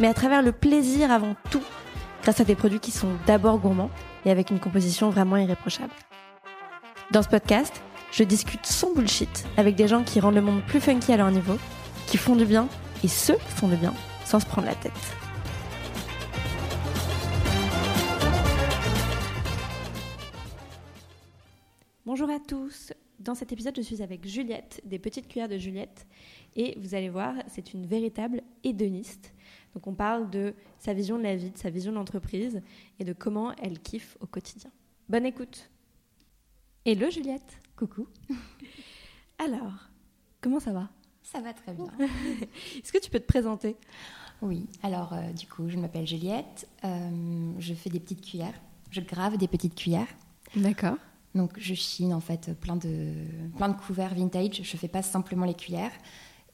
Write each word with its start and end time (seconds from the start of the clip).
mais 0.00 0.08
à 0.08 0.14
travers 0.14 0.42
le 0.42 0.52
plaisir 0.52 1.10
avant 1.10 1.36
tout, 1.50 1.62
grâce 2.22 2.40
à 2.40 2.44
des 2.44 2.54
produits 2.54 2.80
qui 2.80 2.90
sont 2.90 3.10
d'abord 3.26 3.58
gourmands 3.58 3.90
et 4.24 4.30
avec 4.30 4.50
une 4.50 4.60
composition 4.60 5.10
vraiment 5.10 5.36
irréprochable. 5.36 5.92
Dans 7.10 7.22
ce 7.22 7.28
podcast, 7.28 7.82
je 8.12 8.24
discute 8.24 8.66
sans 8.66 8.92
bullshit 8.94 9.44
avec 9.56 9.76
des 9.76 9.88
gens 9.88 10.02
qui 10.02 10.20
rendent 10.20 10.34
le 10.34 10.40
monde 10.40 10.62
plus 10.66 10.80
funky 10.80 11.12
à 11.12 11.16
leur 11.16 11.30
niveau, 11.30 11.56
qui 12.06 12.16
font 12.16 12.36
du 12.36 12.44
bien 12.44 12.68
et 13.02 13.08
ceux 13.08 13.34
qui 13.34 13.52
font 13.52 13.68
du 13.68 13.76
bien 13.76 13.94
sans 14.24 14.40
se 14.40 14.46
prendre 14.46 14.66
la 14.66 14.74
tête. 14.74 14.92
Bonjour 22.06 22.30
à 22.30 22.38
tous. 22.38 22.92
Dans 23.18 23.34
cet 23.34 23.52
épisode, 23.52 23.74
je 23.76 23.82
suis 23.82 24.02
avec 24.02 24.26
Juliette, 24.26 24.80
des 24.84 24.98
petites 24.98 25.28
cuillères 25.28 25.48
de 25.48 25.56
Juliette, 25.56 26.06
et 26.56 26.76
vous 26.78 26.94
allez 26.94 27.08
voir, 27.08 27.34
c'est 27.48 27.72
une 27.72 27.86
véritable 27.86 28.42
hédoniste. 28.64 29.32
Donc 29.74 29.86
on 29.86 29.94
parle 29.94 30.30
de 30.30 30.54
sa 30.78 30.94
vision 30.94 31.18
de 31.18 31.22
la 31.22 31.36
vie, 31.36 31.50
de 31.50 31.58
sa 31.58 31.70
vision 31.70 31.92
de 31.92 31.96
l'entreprise 31.96 32.62
et 32.98 33.04
de 33.04 33.12
comment 33.12 33.52
elle 33.56 33.80
kiffe 33.80 34.16
au 34.20 34.26
quotidien. 34.26 34.70
Bonne 35.08 35.26
écoute. 35.26 35.68
Hello 36.84 37.10
Juliette. 37.10 37.58
Coucou. 37.76 38.06
Alors, 39.44 39.90
comment 40.40 40.60
ça 40.60 40.72
va? 40.72 40.88
Ça 41.22 41.40
va 41.40 41.52
très 41.52 41.74
bien. 41.74 41.88
Est-ce 41.98 42.92
que 42.92 42.98
tu 42.98 43.10
peux 43.10 43.18
te 43.18 43.26
présenter? 43.26 43.76
Oui, 44.42 44.66
alors 44.82 45.14
euh, 45.14 45.32
du 45.32 45.46
coup, 45.46 45.68
je 45.68 45.78
m'appelle 45.78 46.06
Juliette, 46.06 46.68
euh, 46.84 47.52
je 47.58 47.72
fais 47.72 47.88
des 47.88 48.00
petites 48.00 48.20
cuillères, 48.20 48.60
je 48.90 49.00
grave 49.00 49.38
des 49.38 49.48
petites 49.48 49.74
cuillères. 49.74 50.08
D'accord. 50.54 50.96
Donc 51.34 51.52
je 51.56 51.72
chine 51.72 52.12
en 52.12 52.20
fait 52.20 52.52
plein 52.60 52.76
de, 52.76 53.12
plein 53.56 53.68
de 53.68 53.76
couverts 53.76 54.14
vintage, 54.14 54.60
je 54.62 54.76
fais 54.76 54.88
pas 54.88 55.02
simplement 55.02 55.46
les 55.46 55.54
cuillères 55.54 55.92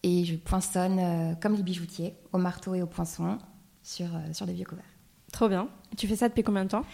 et 0.02 0.24
je 0.24 0.36
poinçonne 0.36 0.98
euh, 0.98 1.34
comme 1.34 1.54
les 1.54 1.62
bijoutiers, 1.62 2.14
au 2.32 2.38
marteau 2.38 2.74
et 2.74 2.82
au 2.82 2.86
poinçon, 2.86 3.38
sur, 3.82 4.08
sur 4.32 4.46
des 4.46 4.52
vieux 4.52 4.66
couverts. 4.66 4.84
Trop 5.32 5.48
bien. 5.48 5.68
Tu 5.96 6.06
fais 6.06 6.16
ça 6.16 6.28
depuis 6.28 6.42
combien 6.42 6.64
de 6.64 6.70
temps? 6.70 6.84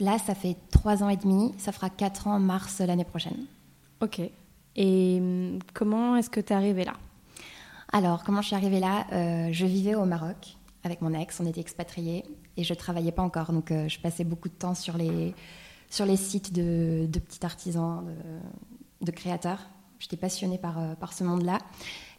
Là, 0.00 0.18
ça 0.18 0.34
fait 0.34 0.56
trois 0.70 1.02
ans 1.02 1.08
et 1.08 1.16
demi, 1.16 1.54
ça 1.58 1.72
fera 1.72 1.90
quatre 1.90 2.28
ans 2.28 2.34
en 2.34 2.40
mars 2.40 2.80
l'année 2.80 3.04
prochaine. 3.04 3.46
Ok. 4.00 4.20
Et 4.76 5.18
hum, 5.20 5.58
comment 5.74 6.16
est-ce 6.16 6.30
que 6.30 6.40
tu 6.40 6.52
es 6.52 6.56
arrivée 6.56 6.84
là? 6.84 6.94
Alors, 7.92 8.22
comment 8.22 8.42
je 8.42 8.48
suis 8.48 8.56
arrivée 8.56 8.80
là? 8.80 9.06
Euh, 9.12 9.48
Je 9.52 9.66
vivais 9.66 9.94
au 9.94 10.04
Maroc 10.04 10.56
avec 10.84 11.02
mon 11.02 11.12
ex, 11.14 11.40
on 11.40 11.46
était 11.46 11.60
expatriés 11.60 12.24
et 12.56 12.62
je 12.62 12.74
travaillais 12.74 13.12
pas 13.12 13.22
encore, 13.22 13.52
donc 13.52 13.70
euh, 13.72 13.88
je 13.88 13.98
passais 13.98 14.24
beaucoup 14.24 14.48
de 14.48 14.54
temps 14.54 14.74
sur 14.74 14.96
les, 14.96 15.34
sur 15.90 16.06
les 16.06 16.16
sites 16.16 16.52
de, 16.52 17.06
de 17.06 17.18
petits 17.18 17.44
artisans, 17.44 18.04
de, 18.04 19.04
de 19.04 19.10
créateurs. 19.10 19.60
J'étais 19.98 20.16
passionnée 20.16 20.58
par, 20.58 20.78
euh, 20.78 20.94
par 20.94 21.12
ce 21.12 21.24
monde-là. 21.24 21.58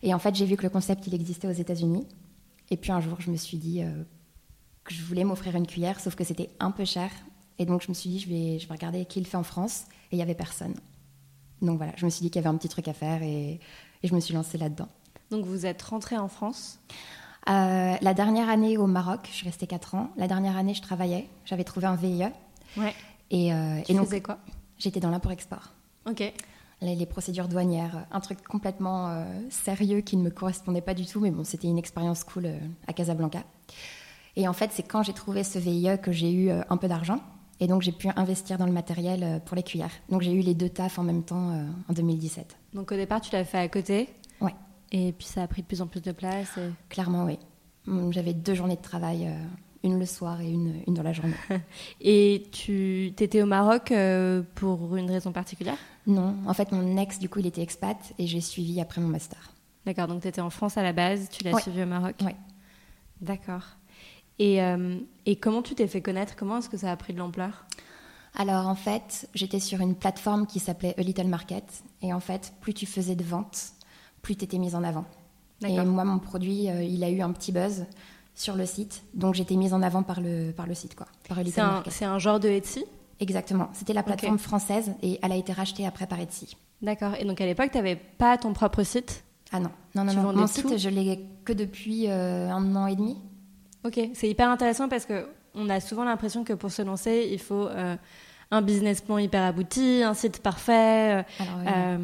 Et 0.02 0.14
en 0.14 0.20
fait, 0.20 0.36
j'ai 0.36 0.46
vu 0.46 0.56
que 0.58 0.64
le 0.64 0.70
concept, 0.70 1.08
il 1.08 1.14
existait 1.14 1.48
aux 1.48 1.52
États-Unis. 1.52 2.08
Et 2.70 2.78
puis 2.78 2.92
un 2.92 3.02
jour, 3.02 3.20
je 3.20 3.32
me 3.32 3.38
suis 3.38 3.58
dit 3.58 3.84
euh, 3.84 4.04
que 4.84 4.94
je 4.94 5.02
voulais 5.04 5.24
m'offrir 5.24 5.56
une 5.56 5.68
cuillère, 5.68 6.00
sauf 6.00 6.16
que 6.16 6.24
c'était 6.24 6.50
un 6.60 6.72
peu 6.72 6.86
cher. 6.86 7.10
Et 7.58 7.66
donc, 7.66 7.82
je 7.82 7.90
me 7.90 7.94
suis 7.94 8.10
dit, 8.10 8.20
je 8.20 8.30
vais, 8.30 8.60
je 8.60 8.68
vais 8.68 8.74
regarder 8.74 9.06
qui 9.06 9.20
le 9.20 9.26
fait 9.26 9.38
en 9.38 9.44
France. 9.44 9.86
Et 10.12 10.16
il 10.16 10.18
n'y 10.18 10.22
avait 10.24 10.36
personne. 10.36 10.74
Donc 11.62 11.78
voilà, 11.78 11.92
je 11.98 12.06
me 12.06 12.10
suis 12.10 12.22
dit 12.22 12.30
qu'il 12.30 12.42
y 12.42 12.46
avait 12.46 12.54
un 12.54 12.58
petit 12.58 12.70
truc 12.70 12.88
à 12.88 12.94
faire 12.94 13.22
et, 13.22 13.60
et 14.02 14.08
je 14.08 14.16
me 14.16 14.20
suis 14.22 14.34
lancée 14.34 14.58
là-dedans. 14.58 14.88
Donc 15.30 15.46
vous 15.46 15.66
êtes 15.66 15.82
rentrée 15.82 16.18
en 16.18 16.30
France? 16.30 16.80
Euh, 17.50 17.96
la 18.02 18.14
dernière 18.14 18.48
année 18.50 18.78
au 18.78 18.88
Maroc, 18.88 19.22
je 19.30 19.36
suis 19.36 19.46
restée 19.46 19.68
4 19.68 19.96
ans. 19.96 20.10
La 20.16 20.28
dernière 20.28 20.56
année, 20.56 20.74
je 20.74 20.82
travaillais. 20.82 21.28
J'avais 21.46 21.64
trouvé 21.66 21.88
un 21.88 21.96
VIE. 21.96 22.24
Ouais. 22.78 22.94
Et, 23.32 23.54
euh, 23.54 23.82
Tu 23.86 23.92
et 23.92 23.96
donc, 23.96 24.06
faisais 24.06 24.22
quoi? 24.22 24.38
j'étais 24.78 25.00
dans 25.00 25.10
l'import-export. 25.10 25.74
Ok. 26.10 26.32
Les, 26.82 26.96
les 26.96 27.06
procédures 27.06 27.48
douanières, 27.50 28.06
un 28.12 28.20
truc 28.22 28.42
complètement 28.48 29.10
euh, 29.10 29.24
sérieux 29.50 30.00
qui 30.00 30.16
ne 30.16 30.24
me 30.24 30.30
correspondait 30.30 30.80
pas 30.82 30.94
du 30.94 31.06
tout, 31.06 31.20
mais 31.20 31.30
bon, 31.32 31.44
c'était 31.44 31.68
une 31.68 31.78
expérience 31.78 32.24
cool 32.24 32.46
euh, 32.46 32.58
à 32.88 32.94
Casablanca. 32.94 33.44
Et 34.38 34.48
en 34.48 34.54
fait, 34.54 34.70
c'est 34.72 34.84
quand 34.84 35.04
j'ai 35.04 35.12
trouvé 35.12 35.44
ce 35.44 35.60
VIE 35.60 35.98
que 36.02 36.14
j'ai 36.14 36.32
eu 36.32 36.50
euh, 36.50 36.62
un 36.70 36.78
peu 36.78 36.88
d'argent. 36.88 37.20
Et 37.60 37.68
donc, 37.68 37.82
j'ai 37.82 37.92
pu 37.92 38.08
investir 38.16 38.58
dans 38.58 38.66
le 38.66 38.72
matériel 38.72 39.42
pour 39.46 39.58
les 39.58 39.64
cuillères. 39.64 39.92
Donc, 40.08 40.22
j'ai 40.22 40.32
eu 40.32 40.40
les 40.40 40.54
deux 40.54 40.70
tafs 40.70 40.98
en 40.98 41.04
même 41.04 41.24
temps 41.24 41.52
en 41.90 41.94
2017. 41.94 42.56
Donc 42.74 42.94
au 42.94 42.96
départ, 42.96 43.20
tu 43.20 43.34
l'avais 43.34 43.44
fait 43.44 43.58
à 43.58 43.68
côté 43.68 44.08
Ouais. 44.40 44.56
Et 44.94 45.12
puis 45.12 45.28
ça 45.28 45.44
a 45.44 45.48
pris 45.48 45.62
de 45.64 45.68
plus 45.68 45.82
en 45.82 45.88
plus 45.88 46.00
de 46.02 46.14
place. 46.14 46.58
et- 46.58 46.72
Clairement, 46.88 47.26
oui. 47.26 47.38
Hum, 47.88 48.14
J'avais 48.14 48.34
deux 48.34 48.54
journées 48.54 48.78
de 48.78 48.82
travail, 48.82 49.30
une 49.84 50.00
le 50.00 50.06
soir 50.06 50.40
et 50.40 50.50
une, 50.50 50.76
une 50.88 50.94
dans 50.94 51.04
la 51.04 51.12
journée. 51.12 51.34
Et 52.00 52.44
tu 52.54 53.08
étais 53.08 53.42
au 53.42 53.46
Maroc 53.46 53.92
euh, 53.92 54.42
pour 54.56 54.96
une 54.96 55.10
raison 55.12 55.34
particulière? 55.34 55.78
Non, 56.10 56.36
en 56.46 56.54
fait, 56.54 56.72
mon 56.74 56.98
ex, 56.98 57.20
du 57.20 57.30
coup, 57.30 57.40
il 57.40 57.46
était 57.48 57.62
expat 57.62 57.96
et 58.18 58.28
j'ai 58.28 58.42
suivi 58.42 58.82
après 58.82 59.00
mon 59.00 59.08
master. 59.08 59.40
D'accord, 59.86 60.08
donc 60.08 60.22
tu 60.24 60.28
étais 60.28 60.42
en 60.42 60.50
France 60.50 60.76
à 60.78 60.84
la 60.84 60.92
base, 60.92 61.30
tu 61.30 61.44
l'as 61.46 61.54
Ouais. 61.54 61.62
suivi 61.62 61.82
au 61.84 61.86
Maroc 61.86 62.16
Ouais. 62.24 62.36
D'accord. 63.22 63.64
Et, 64.40 64.62
euh, 64.62 64.98
et 65.26 65.36
comment 65.36 65.62
tu 65.62 65.76
t'es 65.76 65.88
fait 65.88 66.02
connaître? 66.02 66.36
Comment 66.36 66.58
est-ce 66.58 66.70
que 66.70 66.78
ça 66.78 66.92
a 66.92 66.96
pris 66.98 67.14
de 67.14 67.20
l'ampleur? 67.20 67.66
Alors, 68.36 68.68
en 68.68 68.76
fait, 68.76 69.28
j'étais 69.34 69.60
sur 69.60 69.82
une 69.82 69.96
plateforme 69.96 70.46
qui 70.48 70.60
s'appelait 70.60 70.96
A 70.98 71.02
Little 71.02 71.28
Market. 71.28 71.84
Et 72.02 72.14
en 72.14 72.20
fait, 72.20 72.54
plus 72.62 72.74
tu 72.74 72.86
faisais 72.86 73.16
de 73.16 73.24
ventes, 73.24 73.74
plus 74.22 74.36
tu 74.36 74.46
étais 74.46 74.58
mise 74.58 74.76
en 74.76 74.84
avant. 74.84 75.06
Et 75.66 75.80
moi, 75.84 76.06
mon 76.06 76.20
produit, 76.20 76.70
euh, 76.70 76.84
il 76.84 77.04
a 77.04 77.10
eu 77.10 77.22
un 77.22 77.32
petit 77.34 77.52
buzz 77.52 77.86
sur 78.34 78.56
le 78.56 78.66
site. 78.66 79.04
Donc, 79.14 79.36
j'étais 79.36 79.56
mise 79.56 79.74
en 79.74 79.82
avant 79.82 80.04
par 80.04 80.22
le, 80.22 80.52
par 80.52 80.68
le 80.68 80.74
site, 80.74 80.96
quoi. 80.96 81.08
Par 81.28 81.38
C'est 81.46 81.60
un, 81.60 81.84
c'est 81.90 82.06
un 82.06 82.18
genre 82.20 82.40
de 82.40 82.48
Etsy? 82.48 82.86
Exactement. 83.20 83.70
C'était 83.74 83.94
la 83.94 84.04
plateforme 84.04 84.40
française 84.40 84.94
et 85.02 85.20
elle 85.22 85.32
a 85.32 85.36
été 85.36 85.52
rachetée 85.52 85.86
après 85.86 86.08
par 86.08 86.20
Etsy. 86.20 86.56
D'accord. 86.82 87.14
Et 87.20 87.26
donc 87.26 87.42
à 87.42 87.46
l'époque, 87.46 87.72
tu 87.72 87.78
n'avais 87.78 87.96
pas 87.96 88.38
ton 88.38 88.54
propre 88.54 88.84
site? 88.84 89.24
Ah 89.52 89.60
non, 89.60 89.72
non, 89.96 90.04
non, 90.06 90.12
Tu 90.12 90.18
non. 90.18 90.34
Mon 90.34 90.48
site, 90.48 90.78
je 90.78 90.90
l'ai 90.90 91.26
que 91.44 91.54
depuis 91.54 92.08
euh, 92.08 92.50
un 92.50 92.76
an 92.76 92.88
et 92.88 92.96
demi. 92.96 93.18
Ok, 93.86 94.00
c'est 94.14 94.30
hyper 94.30 94.50
intéressant 94.50 94.88
parce 94.88 95.06
que 95.06 95.28
on 95.56 95.70
a 95.70 95.80
souvent 95.80 96.04
l'impression 96.04 96.44
que 96.44 96.54
pour 96.54 96.72
se 96.72 96.82
lancer, 96.82 97.30
il 97.32 97.40
faut 97.40 97.68
euh, 97.68 97.96
un 98.52 98.62
business 98.64 99.02
plan 99.02 99.18
hyper 99.20 99.44
abouti, 99.44 100.02
un 100.04 100.14
site 100.16 100.40
parfait. 100.42 101.20
euh, 101.20 101.24
euh, 101.68 101.98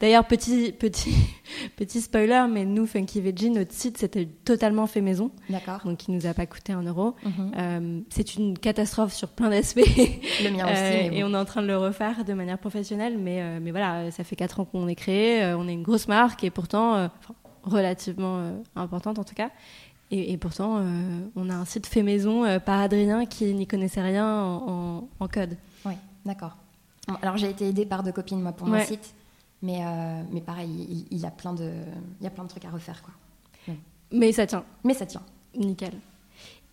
D'ailleurs, 0.00 0.26
petit, 0.26 0.72
petit, 0.72 1.14
petit 1.76 2.00
spoiler, 2.02 2.44
mais 2.52 2.64
nous, 2.66 2.86
Funky 2.86 3.20
Veggie, 3.22 3.48
notre 3.50 3.72
site, 3.72 3.96
c'était 3.96 4.26
totalement 4.26 4.86
fait 4.86 5.00
maison, 5.00 5.30
D'accord. 5.48 5.80
donc 5.84 6.06
il 6.06 6.14
nous 6.14 6.26
a 6.26 6.34
pas 6.34 6.44
coûté 6.46 6.72
un 6.74 6.82
euro. 6.82 7.14
Mhm. 7.24 7.52
Euh, 7.58 8.00
c'est 8.10 8.34
une 8.36 8.58
catastrophe 8.58 9.14
sur 9.14 9.28
plein 9.28 9.48
d'aspects. 9.48 9.80
Le 10.44 10.50
mien 10.50 10.64
aussi. 10.66 10.74
Euh, 10.76 11.08
bon. 11.10 11.16
Et 11.16 11.24
on 11.24 11.30
est 11.32 11.38
en 11.38 11.44
train 11.46 11.62
de 11.62 11.66
le 11.66 11.78
refaire 11.78 12.24
de 12.24 12.32
manière 12.34 12.58
professionnelle, 12.58 13.16
mais, 13.18 13.58
mais 13.60 13.70
voilà, 13.70 14.10
ça 14.10 14.22
fait 14.22 14.36
4 14.36 14.60
ans 14.60 14.64
qu'on 14.66 14.88
est 14.88 14.94
créé, 14.96 15.54
on 15.58 15.66
est 15.66 15.72
une 15.72 15.82
grosse 15.82 16.08
marque 16.08 16.44
et 16.44 16.50
pourtant, 16.50 17.08
relativement 17.62 18.52
importante 18.76 19.18
en 19.18 19.24
tout 19.24 19.34
cas. 19.34 19.50
Et, 20.12 20.32
et 20.32 20.36
pourtant, 20.36 20.76
euh, 20.78 20.82
on 21.34 21.50
a 21.50 21.54
un 21.54 21.64
site 21.64 21.86
fait 21.88 22.04
maison 22.04 22.44
euh, 22.44 22.60
par 22.60 22.78
Adrien 22.80 23.26
qui 23.26 23.52
n'y 23.54 23.66
connaissait 23.66 24.02
rien 24.02 24.24
en, 24.40 24.68
en- 24.68 25.08
en 25.18 25.26
code. 25.28 25.56
D'accord. 26.26 26.56
Alors 27.22 27.36
j'ai 27.38 27.48
été 27.48 27.66
aidée 27.68 27.86
par 27.86 28.02
deux 28.02 28.12
copines 28.12 28.42
moi 28.42 28.52
pour 28.52 28.68
Ouais. 28.68 28.80
mon 28.80 28.84
site, 28.84 29.14
mais 29.62 29.78
euh, 29.86 30.22
mais 30.32 30.40
pareil, 30.42 31.06
il, 31.10 31.18
il 31.18 31.24
a 31.24 31.30
plein 31.30 31.54
de 31.54 31.72
il 32.20 32.24
y 32.24 32.26
a 32.26 32.30
plein 32.30 32.44
de 32.44 32.48
trucs 32.48 32.64
à 32.66 32.70
refaire 32.70 33.00
quoi. 33.02 33.14
Mais 34.12 34.30
ça 34.32 34.46
tient, 34.46 34.64
Mais 34.84 34.94
ça 34.94 35.04
tient. 35.06 35.22
nickel. 35.56 35.94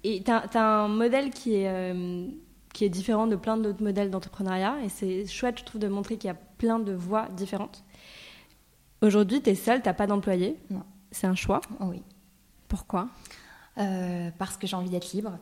Et 0.04 0.22
tu 0.24 0.30
as, 0.30 0.44
un 0.56 0.88
modèle 0.88 1.32
qui 1.32 1.56
est, 1.56 1.68
euh, 1.68 2.28
qui 2.74 2.86
est 2.86 2.90
différent 2.90 3.26
de 3.26 3.36
plein 3.36 3.58
d'autres 3.58 3.82
modèles 3.82 4.12
d'entrepreneuriat, 4.12 4.76
et 4.84 4.90
c'est 4.90 5.26
chouette, 5.26 5.60
je 5.60 5.64
trouve, 5.64 5.82
de 5.82 5.88
montrer 5.88 6.18
qu'il 6.18 6.28
y 6.28 6.32
a 6.32 6.38
plein 6.58 6.78
de 6.78 6.94
voies 6.94 7.28
différentes. 7.30 7.84
Aujourd'hui, 9.02 9.42
tu 9.42 9.50
es 9.50 9.56
seule, 9.56 9.82
tu 9.82 9.92
pas 9.94 10.06
d'employé. 10.08 10.58
Non. 10.70 10.84
C'est 11.12 11.26
un 11.26 11.36
choix. 11.36 11.62
Oh 11.80 11.86
oui. 11.86 12.02
Pourquoi? 12.68 13.08
Euh, 13.80 14.30
parce 14.38 14.56
que 14.58 14.68
j'ai 14.68 14.76
envie 14.76 14.90
d'être 14.90 15.12
libre. 15.14 15.38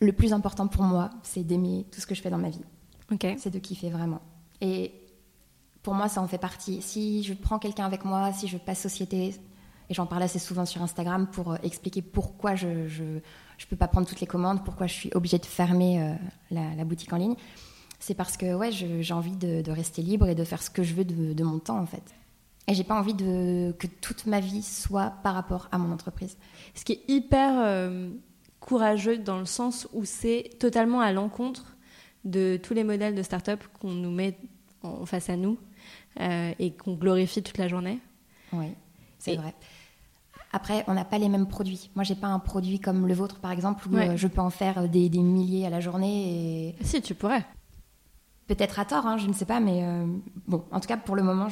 Le 0.00 0.12
plus 0.12 0.32
important 0.32 0.68
pour 0.68 0.84
moi, 0.84 1.10
c'est 1.22 1.42
d'aimer 1.44 1.84
tout 1.92 2.00
ce 2.00 2.06
que 2.06 2.14
je 2.14 2.22
fais 2.22 2.30
dans 2.30 2.38
ma 2.38 2.48
vie. 2.48 2.64
C'est 3.38 3.50
de 3.50 3.58
kiffer 3.58 3.90
vraiment. 3.90 4.20
Et 4.60 4.92
pour 5.82 5.94
moi, 5.94 6.08
ça 6.08 6.20
en 6.22 6.28
fait 6.28 6.38
partie. 6.38 6.82
Si 6.82 7.22
je 7.22 7.34
prends 7.34 7.58
quelqu'un 7.58 7.86
avec 7.86 8.04
moi, 8.04 8.32
si 8.32 8.48
je 8.48 8.58
passe 8.58 8.80
société, 8.80 9.34
et 9.88 9.94
j'en 9.94 10.06
parle 10.06 10.22
assez 10.22 10.38
souvent 10.38 10.66
sur 10.66 10.82
Instagram 10.82 11.26
pour 11.26 11.52
euh, 11.52 11.56
expliquer 11.62 12.00
pourquoi 12.00 12.54
je 12.54 12.68
ne 12.68 12.88
je, 12.88 13.04
je 13.58 13.66
peux 13.66 13.76
pas 13.76 13.88
prendre 13.88 14.06
toutes 14.06 14.20
les 14.20 14.26
commandes, 14.26 14.64
pourquoi 14.64 14.86
je 14.86 14.94
suis 14.94 15.10
obligée 15.14 15.38
de 15.38 15.46
fermer 15.46 16.02
euh, 16.02 16.14
la, 16.50 16.74
la 16.76 16.84
boutique 16.84 17.12
en 17.12 17.16
ligne, 17.16 17.34
c'est 17.98 18.14
parce 18.14 18.36
que 18.36 18.54
ouais, 18.54 18.70
j'ai 18.70 19.12
envie 19.12 19.36
de, 19.36 19.62
de 19.62 19.72
rester 19.72 20.00
libre 20.00 20.28
et 20.28 20.34
de 20.34 20.44
faire 20.44 20.62
ce 20.62 20.70
que 20.70 20.82
je 20.82 20.94
veux 20.94 21.04
de, 21.04 21.32
de 21.32 21.44
mon 21.44 21.58
temps 21.58 21.78
en 21.78 21.86
fait. 21.86 22.14
Et 22.68 22.74
j'ai 22.74 22.84
pas 22.84 22.94
envie 22.94 23.14
de, 23.14 23.74
que 23.78 23.88
toute 23.88 24.26
ma 24.26 24.38
vie 24.38 24.62
soit 24.62 25.12
par 25.24 25.34
rapport 25.34 25.68
à 25.72 25.78
mon 25.78 25.92
entreprise. 25.92 26.36
Ce 26.74 26.84
qui 26.84 26.92
est 26.92 27.02
hyper 27.08 27.52
euh, 27.56 28.10
courageux 28.60 29.18
dans 29.18 29.38
le 29.38 29.44
sens 29.44 29.88
où 29.92 30.04
c'est 30.04 30.50
totalement 30.60 31.00
à 31.00 31.12
l'encontre 31.12 31.76
de 32.24 32.58
tous 32.62 32.74
les 32.74 32.84
modèles 32.84 33.14
de 33.14 33.22
start-up 33.22 33.62
qu'on 33.80 33.92
nous 33.92 34.10
met 34.10 34.36
en 34.82 35.06
face 35.06 35.28
à 35.30 35.36
nous 35.36 35.58
euh, 36.20 36.52
et 36.58 36.72
qu'on 36.72 36.94
glorifie 36.94 37.42
toute 37.42 37.58
la 37.58 37.68
journée. 37.68 37.98
Oui, 38.52 38.66
c'est 39.18 39.36
vrai. 39.36 39.54
Après, 40.52 40.84
on 40.88 40.94
n'a 40.94 41.04
pas 41.04 41.18
les 41.18 41.28
mêmes 41.28 41.46
produits. 41.46 41.90
Moi, 41.94 42.02
j'ai 42.02 42.16
pas 42.16 42.26
un 42.26 42.40
produit 42.40 42.80
comme 42.80 43.06
le 43.06 43.14
vôtre, 43.14 43.38
par 43.38 43.52
exemple, 43.52 43.88
où 43.88 43.96
euh, 43.96 44.16
je 44.16 44.26
peux 44.26 44.40
en 44.40 44.50
faire 44.50 44.88
des, 44.88 45.08
des, 45.08 45.20
milliers 45.20 45.66
à 45.66 45.70
la 45.70 45.78
journée. 45.78 46.74
Et... 46.80 46.84
Si, 46.84 47.00
tu 47.00 47.14
pourrais. 47.14 47.46
Peut-être 48.48 48.80
à 48.80 48.84
tort, 48.84 49.06
hein, 49.06 49.16
je 49.16 49.28
ne 49.28 49.32
sais 49.32 49.44
pas, 49.44 49.60
mais 49.60 49.84
euh, 49.84 50.04
bon, 50.48 50.64
en 50.72 50.80
tout 50.80 50.88
cas, 50.88 50.96
pour 50.96 51.14
le 51.14 51.22
moment, 51.22 51.46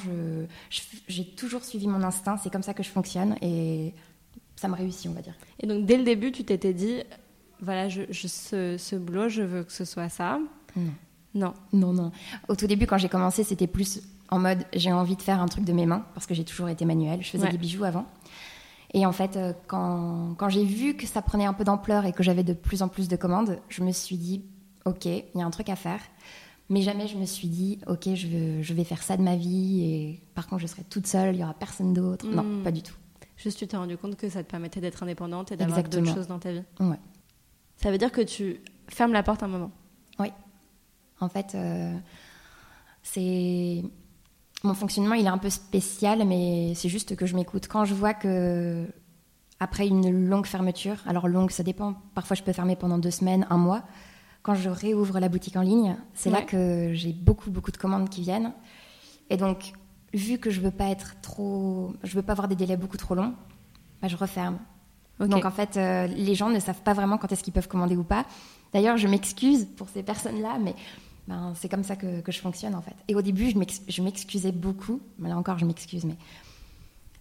j'ai 1.06 1.24
toujours 1.24 1.62
suivi 1.62 1.86
mon 1.86 2.02
instinct. 2.02 2.38
C'est 2.38 2.50
comme 2.50 2.64
ça 2.64 2.74
que 2.74 2.82
je 2.82 2.88
fonctionne 2.88 3.36
et 3.40 3.94
ça 4.56 4.66
me 4.66 4.74
réussit, 4.74 5.08
on 5.08 5.14
va 5.14 5.22
dire. 5.22 5.34
Et 5.60 5.68
donc, 5.68 5.86
dès 5.86 5.96
le 5.96 6.02
début, 6.02 6.32
tu 6.32 6.42
t'étais 6.42 6.74
dit, 6.74 7.04
voilà, 7.60 7.88
je, 7.88 8.02
ce, 8.10 8.76
ce, 8.76 8.96
boulot, 8.96 9.28
je 9.28 9.42
veux 9.42 9.62
que 9.62 9.72
ce 9.72 9.84
soit 9.84 10.08
ça. 10.08 10.40
Non. 10.78 10.92
Non. 11.34 11.54
Non, 11.72 11.92
non. 11.92 12.12
Au 12.48 12.56
tout 12.56 12.66
début, 12.66 12.86
quand 12.86 12.98
j'ai 12.98 13.08
commencé, 13.08 13.44
c'était 13.44 13.66
plus 13.66 14.02
en 14.30 14.38
mode 14.38 14.64
j'ai 14.74 14.92
envie 14.92 15.16
de 15.16 15.22
faire 15.22 15.40
un 15.40 15.46
truc 15.46 15.64
de 15.64 15.72
mes 15.72 15.86
mains 15.86 16.04
parce 16.14 16.26
que 16.26 16.34
j'ai 16.34 16.44
toujours 16.44 16.68
été 16.68 16.84
manuel. 16.84 17.22
Je 17.22 17.30
faisais 17.30 17.48
des 17.48 17.58
bijoux 17.58 17.84
avant. 17.84 18.06
Et 18.94 19.04
en 19.04 19.12
fait, 19.12 19.36
euh, 19.36 19.52
quand, 19.66 20.34
quand 20.38 20.48
j'ai 20.48 20.64
vu 20.64 20.96
que 20.96 21.06
ça 21.06 21.20
prenait 21.20 21.44
un 21.44 21.52
peu 21.52 21.64
d'ampleur 21.64 22.06
et 22.06 22.12
que 22.12 22.22
j'avais 22.22 22.42
de 22.44 22.54
plus 22.54 22.82
en 22.82 22.88
plus 22.88 23.08
de 23.08 23.16
commandes, 23.16 23.58
je 23.68 23.82
me 23.82 23.92
suis 23.92 24.16
dit, 24.16 24.42
OK, 24.86 25.04
il 25.04 25.24
y 25.34 25.42
a 25.42 25.44
un 25.44 25.50
truc 25.50 25.68
à 25.68 25.76
faire. 25.76 26.00
Mais 26.70 26.82
jamais 26.82 27.06
je 27.06 27.16
me 27.16 27.26
suis 27.26 27.48
dit, 27.48 27.78
OK, 27.86 28.14
je, 28.14 28.26
veux, 28.26 28.62
je 28.62 28.74
vais 28.74 28.84
faire 28.84 29.02
ça 29.02 29.16
de 29.16 29.22
ma 29.22 29.36
vie 29.36 29.82
et 29.82 30.22
par 30.34 30.46
contre, 30.46 30.62
je 30.62 30.66
serai 30.66 30.84
toute 30.84 31.06
seule, 31.06 31.34
il 31.34 31.40
y 31.40 31.44
aura 31.44 31.54
personne 31.54 31.92
d'autre. 31.92 32.26
Non, 32.26 32.42
hmm. 32.42 32.62
pas 32.62 32.70
du 32.70 32.82
tout. 32.82 32.94
Juste, 33.36 33.58
tu 33.58 33.66
t'es 33.66 33.76
rendu 33.76 33.96
compte 33.96 34.16
que 34.16 34.28
ça 34.28 34.42
te 34.42 34.50
permettait 34.50 34.80
d'être 34.80 35.02
indépendante 35.02 35.52
et 35.52 35.56
d'avoir 35.56 35.82
d'autres 35.82 36.14
choses 36.14 36.26
dans 36.26 36.38
ta 36.38 36.52
vie. 36.52 36.62
Ouais. 36.80 36.98
Ça 37.76 37.90
veut 37.90 37.98
dire 37.98 38.10
que 38.10 38.20
tu 38.20 38.60
fermes 38.88 39.12
la 39.12 39.22
porte 39.22 39.42
un 39.42 39.48
moment. 39.48 39.70
Oui. 40.18 40.32
En 41.20 41.28
fait, 41.28 41.54
euh, 41.54 41.94
c'est 43.02 43.82
mon 44.62 44.74
fonctionnement, 44.74 45.14
il 45.14 45.24
est 45.24 45.30
un 45.30 45.38
peu 45.38 45.50
spécial, 45.50 46.24
mais 46.26 46.72
c'est 46.74 46.88
juste 46.88 47.16
que 47.16 47.26
je 47.26 47.34
m'écoute. 47.34 47.68
Quand 47.68 47.84
je 47.84 47.94
vois 47.94 48.14
que, 48.14 48.86
après 49.60 49.86
une 49.86 50.26
longue 50.28 50.46
fermeture, 50.46 50.96
alors 51.06 51.28
longue, 51.28 51.50
ça 51.50 51.62
dépend, 51.62 51.94
parfois 52.14 52.36
je 52.36 52.42
peux 52.42 52.52
fermer 52.52 52.76
pendant 52.76 52.98
deux 52.98 53.10
semaines, 53.10 53.46
un 53.50 53.56
mois, 53.56 53.82
quand 54.42 54.54
je 54.54 54.68
réouvre 54.68 55.20
la 55.20 55.28
boutique 55.28 55.56
en 55.56 55.62
ligne, 55.62 55.96
c'est 56.14 56.30
là 56.30 56.42
que 56.42 56.92
j'ai 56.94 57.12
beaucoup, 57.12 57.50
beaucoup 57.50 57.70
de 57.70 57.76
commandes 57.76 58.08
qui 58.08 58.22
viennent. 58.22 58.52
Et 59.30 59.36
donc, 59.36 59.72
vu 60.14 60.38
que 60.38 60.50
je 60.50 60.60
veux 60.60 60.70
pas 60.70 60.86
être 60.86 61.16
trop. 61.20 61.92
Je 62.02 62.14
veux 62.14 62.22
pas 62.22 62.32
avoir 62.32 62.48
des 62.48 62.56
délais 62.56 62.76
beaucoup 62.76 62.96
trop 62.96 63.14
longs, 63.14 63.34
bah, 64.00 64.08
je 64.08 64.16
referme. 64.16 64.58
Donc 65.20 65.44
en 65.44 65.50
fait, 65.50 65.76
euh, 65.76 66.06
les 66.06 66.36
gens 66.36 66.48
ne 66.48 66.60
savent 66.60 66.82
pas 66.82 66.92
vraiment 66.92 67.18
quand 67.18 67.32
est-ce 67.32 67.42
qu'ils 67.42 67.52
peuvent 67.52 67.66
commander 67.66 67.96
ou 67.96 68.04
pas. 68.04 68.24
D'ailleurs, 68.72 68.96
je 68.96 69.08
m'excuse 69.08 69.66
pour 69.76 69.88
ces 69.88 70.04
personnes-là, 70.04 70.58
mais 70.62 70.76
ben, 71.28 71.52
c'est 71.54 71.68
comme 71.68 71.84
ça 71.84 71.94
que, 71.94 72.22
je 72.26 72.40
fonctionne 72.40 72.74
en 72.74 72.80
fait. 72.80 72.94
Et 73.06 73.14
au 73.14 73.20
début, 73.20 73.50
je 73.50 74.02
m'excusais 74.02 74.50
beaucoup. 74.50 75.00
Là 75.18 75.36
encore, 75.36 75.58
je 75.58 75.66
m'excuse, 75.66 76.06
mais 76.06 76.16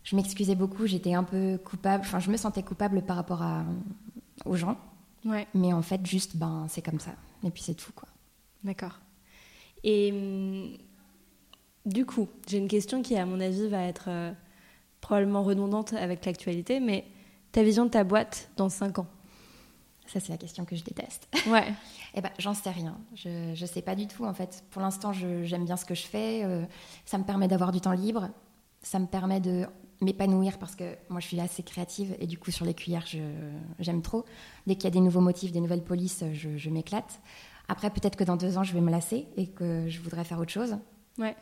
je 0.05 0.15
m'excusais 0.15 0.55
beaucoup. 0.55 0.87
J'étais 0.87 1.13
un 1.13 1.25
peu 1.25 1.57
coupable. 1.57 2.05
Enfin, 2.05 2.19
je 2.19 2.31
me 2.31 2.37
sentais 2.37 2.63
coupable 2.63 3.01
par 3.01 3.17
rapport 3.17 3.41
à, 3.41 3.65
aux 4.45 4.55
gens. 4.55 4.77
Ouais. 5.25 5.45
Mais 5.53 5.73
en 5.73 5.81
fait, 5.81 6.05
juste, 6.05 6.37
ben, 6.37 6.67
c'est 6.69 6.81
comme 6.81 7.01
ça. 7.01 7.11
Et 7.43 7.51
puis 7.51 7.61
c'est 7.61 7.73
tout, 7.73 7.91
quoi. 7.93 8.07
D'accord. 8.63 8.97
Et 9.83 10.13
hum, 10.13 10.77
du 11.85 12.05
coup, 12.05 12.29
j'ai 12.47 12.59
une 12.59 12.69
question 12.69 13.01
qui, 13.01 13.17
à 13.17 13.25
mon 13.25 13.41
avis, 13.41 13.67
va 13.67 13.83
être 13.83 14.05
euh, 14.07 14.31
probablement 15.01 15.43
redondante 15.43 15.91
avec 15.91 16.25
l'actualité, 16.25 16.79
mais 16.79 17.03
ta 17.51 17.61
vision 17.61 17.83
de 17.83 17.89
ta 17.89 18.05
boîte 18.05 18.51
dans 18.55 18.69
5 18.69 18.99
ans? 18.99 19.07
Ça, 20.11 20.19
c'est 20.19 20.29
la 20.29 20.37
question 20.37 20.65
que 20.65 20.75
je 20.75 20.83
déteste. 20.83 21.27
Ouais. 21.47 21.73
eh 22.15 22.21
ben, 22.21 22.31
j'en 22.39 22.53
sais 22.53 22.69
rien. 22.69 22.97
Je 23.15 23.59
ne 23.59 23.67
sais 23.67 23.81
pas 23.81 23.95
du 23.95 24.07
tout, 24.07 24.25
en 24.25 24.33
fait. 24.33 24.63
Pour 24.71 24.81
l'instant, 24.81 25.11
j'aime 25.13 25.65
bien 25.65 25.77
ce 25.77 25.85
que 25.85 25.95
je 25.95 26.05
fais. 26.05 26.43
Euh, 26.43 26.65
ça 27.05 27.17
me 27.17 27.23
permet 27.23 27.47
d'avoir 27.47 27.71
du 27.71 27.81
temps 27.81 27.91
libre. 27.91 28.29
Ça 28.81 28.99
me 28.99 29.05
permet 29.05 29.39
de 29.39 29.65
m'épanouir 30.01 30.59
parce 30.59 30.75
que 30.75 30.95
moi, 31.09 31.19
je 31.19 31.27
suis 31.27 31.39
assez 31.39 31.63
créative 31.63 32.15
et 32.19 32.27
du 32.27 32.37
coup, 32.37 32.51
sur 32.51 32.65
les 32.65 32.73
cuillères, 32.73 33.05
j'aime 33.79 34.01
trop. 34.01 34.25
Dès 34.67 34.75
qu'il 34.75 34.85
y 34.85 34.87
a 34.87 34.91
des 34.91 34.99
nouveaux 34.99 35.21
motifs, 35.21 35.51
des 35.51 35.61
nouvelles 35.61 35.83
polices, 35.83 36.23
je, 36.33 36.57
je 36.57 36.69
m'éclate. 36.69 37.19
Après, 37.67 37.89
peut-être 37.89 38.15
que 38.15 38.23
dans 38.23 38.37
deux 38.37 38.57
ans, 38.57 38.63
je 38.63 38.73
vais 38.73 38.81
me 38.81 38.91
lasser 38.91 39.27
et 39.35 39.47
que 39.47 39.87
je 39.87 39.99
voudrais 39.99 40.23
faire 40.23 40.39
autre 40.39 40.51
chose. 40.51 40.77
Ouais. 41.17 41.35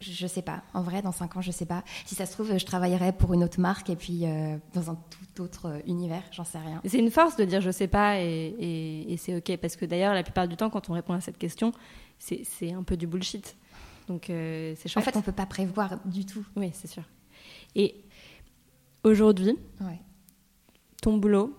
Je 0.00 0.26
sais 0.26 0.40
pas. 0.40 0.62
En 0.72 0.82
vrai, 0.82 1.02
dans 1.02 1.12
cinq 1.12 1.36
ans, 1.36 1.42
je 1.42 1.50
sais 1.50 1.66
pas. 1.66 1.84
Si 2.06 2.14
ça 2.14 2.24
se 2.24 2.32
trouve, 2.32 2.56
je 2.56 2.64
travaillerai 2.64 3.12
pour 3.12 3.34
une 3.34 3.44
autre 3.44 3.60
marque 3.60 3.90
et 3.90 3.96
puis 3.96 4.24
euh, 4.24 4.56
dans 4.72 4.90
un 4.90 4.94
tout 4.94 5.42
autre 5.42 5.66
euh, 5.66 5.78
univers, 5.86 6.22
j'en 6.32 6.44
sais 6.44 6.58
rien. 6.58 6.80
C'est 6.86 6.98
une 6.98 7.10
force 7.10 7.36
de 7.36 7.44
dire 7.44 7.60
je 7.60 7.70
sais 7.70 7.86
pas 7.86 8.18
et, 8.18 9.14
c'est 9.18 9.36
ok 9.36 9.58
parce 9.58 9.76
que 9.76 9.84
d'ailleurs, 9.84 10.14
la 10.14 10.22
plupart 10.22 10.48
du 10.48 10.56
temps, 10.56 10.70
quand 10.70 10.88
on 10.88 10.94
répond 10.94 11.12
à 11.12 11.20
cette 11.20 11.36
question, 11.36 11.72
c'est 12.18 12.72
un 12.72 12.82
peu 12.82 12.96
du 12.96 13.06
bullshit. 13.06 13.56
Donc 14.08 14.30
euh, 14.30 14.74
c'est 14.78 14.96
En 14.96 15.02
fait, 15.02 15.16
on 15.16 15.22
peut 15.22 15.32
pas 15.32 15.46
prévoir 15.46 15.98
du 16.06 16.24
tout. 16.24 16.46
Oui, 16.56 16.70
c'est 16.72 16.88
sûr. 16.88 17.04
Et 17.74 18.02
aujourd'hui, 19.04 19.58
ton 21.02 21.18
boulot, 21.18 21.54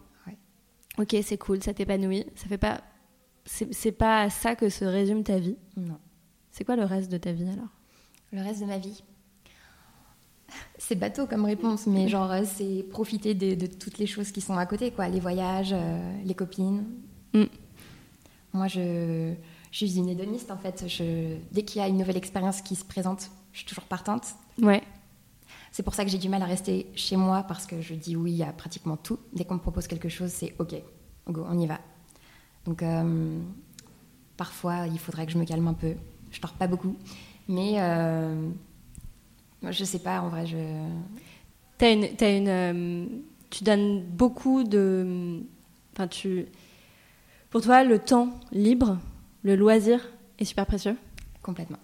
ok, 0.97 1.15
c'est 1.21 1.37
cool, 1.37 1.61
ça 1.61 1.75
t'épanouit, 1.75 2.25
ça 2.35 2.47
fait 2.47 2.57
pas, 2.57 2.81
c'est 3.45 3.91
pas 3.91 4.21
à 4.21 4.29
ça 4.31 4.55
que 4.55 4.69
se 4.69 4.83
résume 4.83 5.23
ta 5.23 5.37
vie. 5.37 5.57
Non. 5.77 5.99
C'est 6.49 6.65
quoi 6.65 6.75
le 6.75 6.83
reste 6.83 7.11
de 7.11 7.17
ta 7.17 7.31
vie 7.31 7.47
alors? 7.47 7.69
Le 8.31 8.41
reste 8.41 8.61
de 8.61 8.65
ma 8.65 8.77
vie 8.77 9.03
c'est 10.77 10.95
bateau 10.95 11.27
comme 11.27 11.45
réponse, 11.45 11.87
mais 11.87 12.07
genre 12.09 12.31
euh, 12.31 12.41
c'est 12.45 12.83
profiter 12.89 13.33
de, 13.33 13.65
toutes 13.65 13.97
les 13.97 14.07
choses 14.07 14.31
qui 14.31 14.41
sont 14.41 14.57
à 14.57 14.65
côté, 14.65 14.91
quoi. 14.91 15.07
Les 15.07 15.19
voyages, 15.19 15.73
euh, 15.73 16.21
les 16.23 16.33
copines. 16.33 16.85
Mm. 17.33 17.43
Moi, 18.53 18.67
je, 18.67 19.33
je, 19.71 19.77
suis 19.77 19.97
une 19.97 20.09
hédoniste 20.09 20.51
en 20.51 20.57
fait. 20.57 20.85
Je, 20.87 21.37
dès 21.51 21.63
qu'il 21.63 21.81
y 21.81 21.83
a 21.83 21.87
une 21.87 21.97
nouvelle 21.97 22.17
expérience 22.17 22.61
qui 22.61 22.75
se 22.75 22.83
présente, 22.83 23.29
je 23.53 23.59
suis 23.59 23.67
toujours 23.67 23.85
partante. 23.85 24.25
Ouais. 24.61 24.81
C'est 25.71 25.83
pour 25.83 25.95
ça 25.95 26.03
que 26.03 26.11
j'ai 26.11 26.17
du 26.17 26.27
mal 26.27 26.41
à 26.41 26.45
rester 26.45 26.87
chez 26.95 27.15
moi 27.15 27.43
parce 27.43 27.65
que 27.65 27.79
je 27.79 27.93
dis 27.93 28.17
oui 28.17 28.43
à 28.43 28.51
pratiquement 28.51 28.97
tout. 28.97 29.19
Dès 29.33 29.45
qu'on 29.45 29.53
me 29.53 29.59
propose 29.59 29.87
quelque 29.87 30.09
chose, 30.09 30.31
c'est 30.31 30.53
ok, 30.59 30.75
go, 31.29 31.45
on 31.49 31.57
y 31.57 31.65
va. 31.65 31.79
Donc 32.65 32.83
euh, 32.83 33.39
parfois, 34.35 34.87
il 34.87 34.99
faudrait 34.99 35.25
que 35.25 35.31
je 35.31 35.37
me 35.37 35.45
calme 35.45 35.67
un 35.67 35.73
peu. 35.73 35.95
Je 36.31 36.41
dors 36.41 36.53
pas 36.53 36.67
beaucoup. 36.67 36.97
Mais 37.51 37.73
euh, 37.79 38.49
je 39.69 39.83
sais 39.83 39.99
pas, 39.99 40.21
en 40.21 40.29
vrai, 40.29 40.47
je. 40.47 40.57
As 41.81 41.89
une, 41.89 42.05
as 42.19 42.29
une, 42.29 42.47
euh, 42.47 43.05
tu 43.49 43.65
donnes 43.65 44.03
beaucoup 44.03 44.63
de. 44.63 45.41
Enfin, 45.93 46.07
tu. 46.07 46.45
Pour 47.49 47.61
toi, 47.61 47.83
le 47.83 47.99
temps 47.99 48.29
libre, 48.53 48.97
le 49.43 49.57
loisir 49.57 49.99
est 50.39 50.45
super 50.45 50.65
précieux? 50.65 50.95
Complètement. 51.43 51.79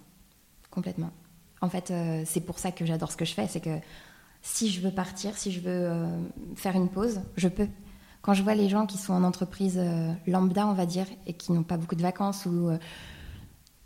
Complètement. 0.70 1.10
En 1.60 1.68
fait, 1.68 1.90
euh, 1.90 2.22
c'est 2.24 2.40
pour 2.40 2.58
ça 2.58 2.72
que 2.72 2.86
j'adore 2.86 3.12
ce 3.12 3.18
que 3.18 3.26
je 3.26 3.34
fais. 3.34 3.46
C'est 3.46 3.60
que 3.60 3.78
si 4.40 4.70
je 4.70 4.80
veux 4.80 4.92
partir, 4.92 5.36
si 5.36 5.52
je 5.52 5.60
veux 5.60 5.70
euh, 5.70 6.06
faire 6.56 6.76
une 6.76 6.88
pause, 6.88 7.20
je 7.36 7.48
peux. 7.48 7.68
Quand 8.22 8.32
je 8.32 8.42
vois 8.42 8.54
les 8.54 8.70
gens 8.70 8.86
qui 8.86 8.96
sont 8.96 9.12
en 9.12 9.22
entreprise 9.22 9.80
lambda, 10.26 10.66
on 10.66 10.72
va 10.72 10.86
dire, 10.86 11.06
et 11.26 11.34
qui 11.34 11.52
n'ont 11.52 11.62
pas 11.62 11.76
beaucoup 11.76 11.94
de 11.94 12.02
vacances 12.02 12.46
ou 12.46 12.70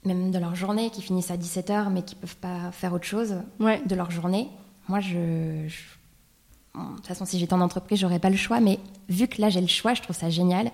même 0.04 0.30
de 0.30 0.38
leur 0.38 0.54
journée, 0.54 0.90
qui 0.90 1.02
finissent 1.02 1.30
à 1.30 1.36
17h 1.36 1.90
mais 1.90 2.02
qui 2.02 2.14
peuvent 2.14 2.36
pas 2.36 2.72
faire 2.72 2.92
autre 2.92 3.06
chose 3.06 3.36
de 3.60 3.94
leur 3.94 4.10
journée. 4.10 4.48
Moi, 4.88 5.00
je, 5.00 5.66
de 5.66 6.96
toute 6.96 7.06
façon, 7.06 7.24
si 7.24 7.38
j'étais 7.38 7.54
en 7.54 7.60
entreprise, 7.60 8.00
j'aurais 8.00 8.18
pas 8.18 8.30
le 8.30 8.36
choix, 8.36 8.60
mais 8.60 8.78
vu 9.08 9.28
que 9.28 9.40
là 9.40 9.48
j'ai 9.48 9.60
le 9.60 9.66
choix, 9.66 9.94
je 9.94 10.02
trouve 10.02 10.16
ça 10.16 10.30
génial 10.30 10.70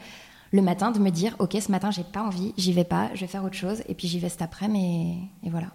le 0.53 0.63
matin 0.63 0.91
de 0.91 0.99
me 0.99 1.11
dire, 1.11 1.37
ok, 1.39 1.57
ce 1.61 1.71
matin 1.71 1.91
j'ai 1.91 2.05
pas 2.05 2.23
envie, 2.23 2.55
j'y 2.57 2.73
vais 2.73 2.85
pas, 2.85 3.11
je 3.15 3.21
vais 3.21 3.27
faire 3.27 3.45
autre 3.45 3.57
chose, 3.57 3.83
et 3.89 3.95
puis 3.95 4.09
j'y 4.09 4.19
vais 4.19 4.29
cet 4.29 4.43
après, 4.43 4.69
mais 4.69 5.17
et 5.43 5.51
voilà. 5.51 5.69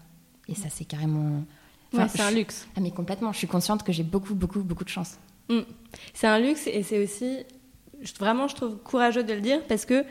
Et 0.48 0.55
ça, 0.55 0.67
c'est 0.69 0.86
carrément. 0.86 1.43
c'est 1.91 2.22
un 2.22 2.31
luxe. 2.31 2.67
Ah, 2.75 2.81
mais 2.81 2.91
complètement. 2.91 3.31
Je 3.31 3.38
suis 3.38 3.48
consciente 3.48 3.83
que 3.83 3.91
j'ai 3.91 4.03
beaucoup, 4.03 4.36
beaucoup, 4.36 4.62
beaucoup 4.62 4.83
de 4.83 4.89
chance. 4.89 5.17
Mm. 5.50 5.60
C'est 6.13 6.27
un 6.27 6.39
luxe 6.39 6.67
et 6.67 6.83
c'est 6.83 7.01
aussi, 7.01 7.38
vraiment, 8.19 8.48
je 8.48 8.55
trouve 8.55 8.77
courageux 8.77 9.24
de 9.24 9.33
le 9.33 9.41
dire 9.41 9.62
parce 9.67 9.86
que 9.86 10.03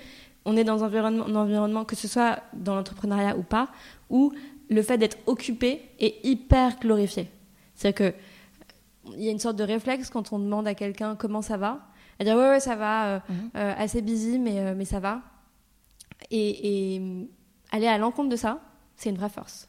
on 0.44 0.56
est 0.56 0.64
dans 0.64 0.82
un 0.82 0.86
environnement, 0.86 1.26
un 1.26 1.34
environnement, 1.34 1.84
que 1.84 1.96
ce 1.96 2.08
soit 2.08 2.40
dans 2.52 2.74
l'entrepreneuriat 2.74 3.36
ou 3.36 3.42
pas, 3.42 3.68
où 4.10 4.32
le 4.68 4.82
fait 4.82 4.98
d'être 4.98 5.18
occupé 5.26 5.82
est 5.98 6.24
hyper 6.24 6.78
glorifié. 6.78 7.28
C'est-à-dire 7.74 8.12
qu'il 9.04 9.20
y 9.20 9.28
a 9.28 9.30
une 9.30 9.38
sorte 9.38 9.56
de 9.56 9.64
réflexe 9.64 10.10
quand 10.10 10.32
on 10.32 10.38
demande 10.38 10.66
à 10.66 10.74
quelqu'un 10.74 11.16
comment 11.16 11.42
ça 11.42 11.56
va, 11.56 11.86
à 12.18 12.24
dire 12.24 12.36
ouais, 12.36 12.48
ouais, 12.48 12.60
ça 12.60 12.76
va, 12.76 13.06
euh, 13.06 13.20
mhm. 13.28 13.50
euh, 13.56 13.74
assez 13.76 14.02
busy, 14.02 14.38
mais, 14.38 14.58
euh, 14.60 14.74
mais 14.76 14.84
ça 14.84 15.00
va. 15.00 15.22
Et, 16.30 17.00
aller 17.70 17.86
à 17.86 17.98
l'encontre 17.98 18.28
de 18.28 18.36
ça, 18.36 18.60
c'est 18.96 19.10
une 19.10 19.16
vraie 19.16 19.28
force. 19.28 19.68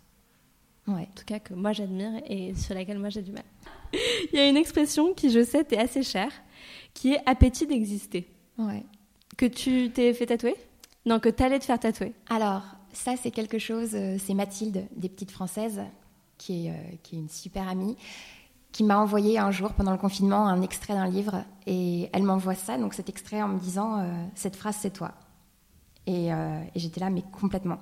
Ouais. 0.87 1.07
En 1.09 1.15
tout 1.15 1.23
cas, 1.25 1.39
que 1.39 1.53
moi 1.53 1.71
j'admire 1.71 2.21
et 2.27 2.53
sur 2.55 2.75
laquelle 2.75 2.99
moi 2.99 3.09
j'ai 3.09 3.21
du 3.21 3.31
mal. 3.31 3.45
Il 4.33 4.37
y 4.37 4.39
a 4.39 4.49
une 4.49 4.57
expression 4.57 5.13
qui, 5.13 5.29
je 5.29 5.43
sais, 5.43 5.63
t'est 5.63 5.77
assez 5.77 6.03
chère, 6.03 6.31
qui 6.93 7.13
est 7.13 7.21
appétit 7.25 7.65
d'exister. 7.65 8.27
Ouais 8.57 8.83
que 9.37 9.45
tu 9.45 9.91
t'es 9.91 10.13
fait 10.13 10.25
tatouer? 10.25 10.55
Non, 11.05 11.19
que 11.19 11.29
tu 11.29 11.43
allais 11.43 11.59
te 11.59 11.65
faire 11.65 11.79
tatouer. 11.79 12.13
Alors, 12.29 12.63
ça, 12.93 13.15
c'est 13.21 13.31
quelque 13.31 13.59
chose, 13.59 13.91
euh, 13.93 14.17
c'est 14.19 14.33
Mathilde, 14.33 14.87
des 14.95 15.09
Petites 15.09 15.31
Françaises, 15.31 15.81
qui 16.37 16.67
est, 16.67 16.71
euh, 16.71 16.95
qui 17.01 17.15
est 17.15 17.19
une 17.19 17.29
super 17.29 17.67
amie, 17.67 17.97
qui 18.71 18.83
m'a 18.83 18.97
envoyé 18.97 19.37
un 19.37 19.51
jour 19.51 19.73
pendant 19.73 19.91
le 19.91 19.97
confinement 19.97 20.47
un 20.47 20.61
extrait 20.61 20.93
d'un 20.93 21.07
livre 21.07 21.43
et 21.67 22.09
elle 22.11 22.23
m'envoie 22.23 22.55
ça, 22.55 22.77
donc 22.77 22.93
cet 22.93 23.09
extrait 23.09 23.41
en 23.41 23.47
me 23.49 23.59
disant 23.59 23.99
euh, 23.99 24.25
cette 24.33 24.55
phrase 24.55 24.77
c'est 24.79 24.91
toi. 24.91 25.11
Et, 26.05 26.31
j'étais 26.75 26.99
là 26.99 27.09
mais 27.09 27.21
complètement. 27.21 27.77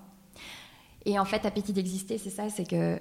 Et 1.05 1.17
en 1.17 1.25
fait, 1.25 1.45
appétit 1.45 1.73
d'exister, 1.73 2.19
c'est 2.19 2.29
ça, 2.29 2.49
c'est 2.49 2.69
que 2.69 2.99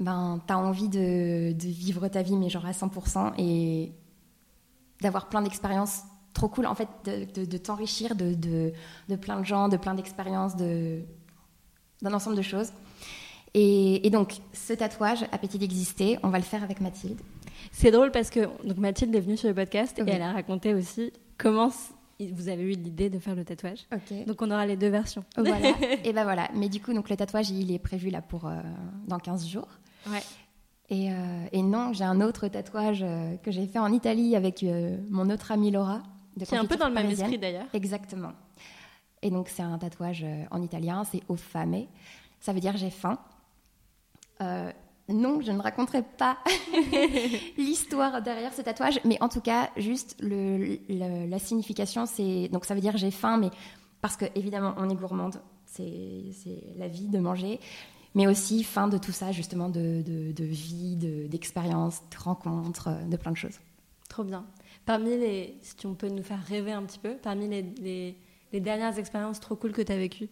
ben 0.00 0.40
t'as 0.46 0.56
envie 0.56 0.88
de, 0.88 1.52
de, 1.52 1.68
vivre 1.68 2.08
ta 2.08 2.22
vie 2.22 2.36
mais 2.36 2.48
genre 2.48 2.64
à 2.64 2.70
100% 2.70 3.34
et 3.38 3.92
d'avoir 5.02 5.28
plein 5.28 5.42
d'expériences 5.42 6.04
trop 6.34 6.48
cool 6.48 6.66
en 6.66 6.74
fait 6.74 6.88
de, 7.04 7.24
de, 7.32 7.44
de 7.46 7.58
t'enrichir 7.58 8.14
de, 8.14 8.34
de, 8.34 9.16
plein 9.16 9.40
de 9.40 9.46
gens, 9.46 9.68
de 9.68 9.76
plein 9.76 9.94
d'expériences, 9.94 10.56
d'un 10.56 12.12
ensemble 12.12 12.36
de 12.36 12.42
choses. 12.42 12.70
Et, 13.54 14.10
donc, 14.10 14.34
ce 14.52 14.72
tatouage, 14.72 15.24
Appétit 15.30 15.58
d'exister, 15.58 16.18
on 16.24 16.28
va 16.28 16.38
le 16.38 16.44
faire 16.44 16.64
avec 16.64 16.80
Mathilde. 16.80 17.20
C'est 17.70 17.92
drôle 17.92 18.10
parce 18.10 18.30
que 18.30 18.40
donc 18.64 18.78
Mathilde 18.78 19.14
est 19.14 19.20
venue 19.20 19.36
sur 19.36 19.48
le 19.48 19.54
podcast 19.54 19.98
et 19.98 20.10
elle 20.10 20.22
a 20.22 20.32
raconté 20.32 20.74
aussi 20.74 21.12
comment 21.38 21.70
vous 22.20 22.48
avez 22.48 22.62
eu 22.62 22.70
l'idée 22.70 23.10
de 23.10 23.18
faire 23.18 23.34
le 23.34 23.44
tatouage. 23.44 23.86
Donc 24.26 24.42
on 24.42 24.50
aura 24.50 24.66
les 24.66 24.76
deux 24.76 24.88
versions. 24.88 25.24
Voilà. 25.36 25.72
et 26.04 26.12
ben 26.12 26.24
voilà. 26.24 26.48
Mais 26.54 26.68
du 26.68 26.80
coup, 26.80 26.92
donc 26.92 27.08
le 27.10 27.16
tatouage, 27.16 27.50
il 27.50 27.72
est 27.72 27.78
prévu 27.78 28.10
là 28.10 28.22
pour 28.22 28.46
euh, 28.46 28.60
dans 29.06 29.18
15 29.18 29.46
jours. 29.46 29.68
Ouais. 30.08 30.22
Et, 30.90 31.10
euh, 31.10 31.46
et 31.52 31.62
non, 31.62 31.92
j'ai 31.92 32.04
un 32.04 32.20
autre 32.20 32.48
tatouage 32.48 33.02
euh, 33.02 33.36
que 33.36 33.50
j'ai 33.50 33.66
fait 33.66 33.78
en 33.78 33.92
Italie 33.92 34.36
avec 34.36 34.64
mon 35.10 35.30
autre 35.30 35.52
amie 35.52 35.70
Laura. 35.70 36.02
De 36.36 36.44
qui 36.44 36.54
est 36.54 36.58
un 36.58 36.64
peu 36.64 36.76
dans 36.76 36.88
le 36.88 36.94
même 36.94 37.10
esprit 37.10 37.38
d'ailleurs. 37.38 37.66
Exactement. 37.72 38.32
Et 39.22 39.30
donc 39.30 39.48
c'est 39.48 39.62
un 39.62 39.78
tatouage 39.78 40.24
en 40.50 40.62
italien, 40.62 41.04
c'est 41.04 41.22
au 41.28 41.36
fame. 41.36 41.86
Ça 42.40 42.52
veut 42.52 42.60
dire 42.60 42.76
j'ai 42.76 42.90
faim. 42.90 43.18
Euh, 44.40 44.70
non, 45.08 45.40
je 45.40 45.52
ne 45.52 45.60
raconterai 45.60 46.02
pas 46.02 46.38
l'histoire 47.58 48.22
derrière 48.22 48.52
ce 48.52 48.62
tatouage, 48.62 49.00
mais 49.04 49.22
en 49.22 49.28
tout 49.28 49.40
cas, 49.40 49.70
juste 49.76 50.16
le, 50.20 50.78
la 50.88 51.38
signification, 51.38 52.06
c'est 52.06 52.48
donc 52.48 52.64
ça 52.64 52.74
veut 52.74 52.80
dire 52.80 52.96
j'ai 52.96 53.10
faim, 53.10 53.36
mais 53.38 53.50
parce 54.00 54.16
que 54.16 54.24
évidemment 54.34 54.74
on 54.78 54.88
est 54.88 54.94
gourmande, 54.94 55.40
c'est 55.66 56.24
la 56.76 56.88
vie 56.88 57.08
de 57.08 57.18
manger, 57.18 57.60
mais 58.14 58.26
aussi 58.26 58.64
faim 58.64 58.88
de 58.88 58.96
tout 58.96 59.12
ça, 59.12 59.32
justement 59.32 59.68
de, 59.68 60.02
de, 60.02 60.44
vie, 60.44 60.96
d'expérience, 60.96 62.00
de, 62.10 62.16
rencontres, 62.16 62.90
de 63.06 63.16
plein 63.16 63.32
de 63.32 63.36
choses. 63.36 63.58
Trop 64.08 64.24
bien. 64.24 64.44
Parmi 64.86 65.16
les, 65.16 65.58
si 65.62 65.76
tu 65.76 65.88
peux 65.94 66.08
nous 66.08 66.22
faire 66.22 66.42
rêver 66.44 66.72
un 66.72 66.82
petit 66.82 66.98
peu, 66.98 67.16
parmi 67.16 67.48
les, 67.48 67.62
les, 67.62 68.16
les 68.52 68.60
dernières 68.60 68.98
expériences 68.98 69.40
trop 69.40 69.56
cool 69.56 69.72
que 69.72 69.82
tu 69.82 69.90
as 69.90 69.96
vécues 69.96 70.28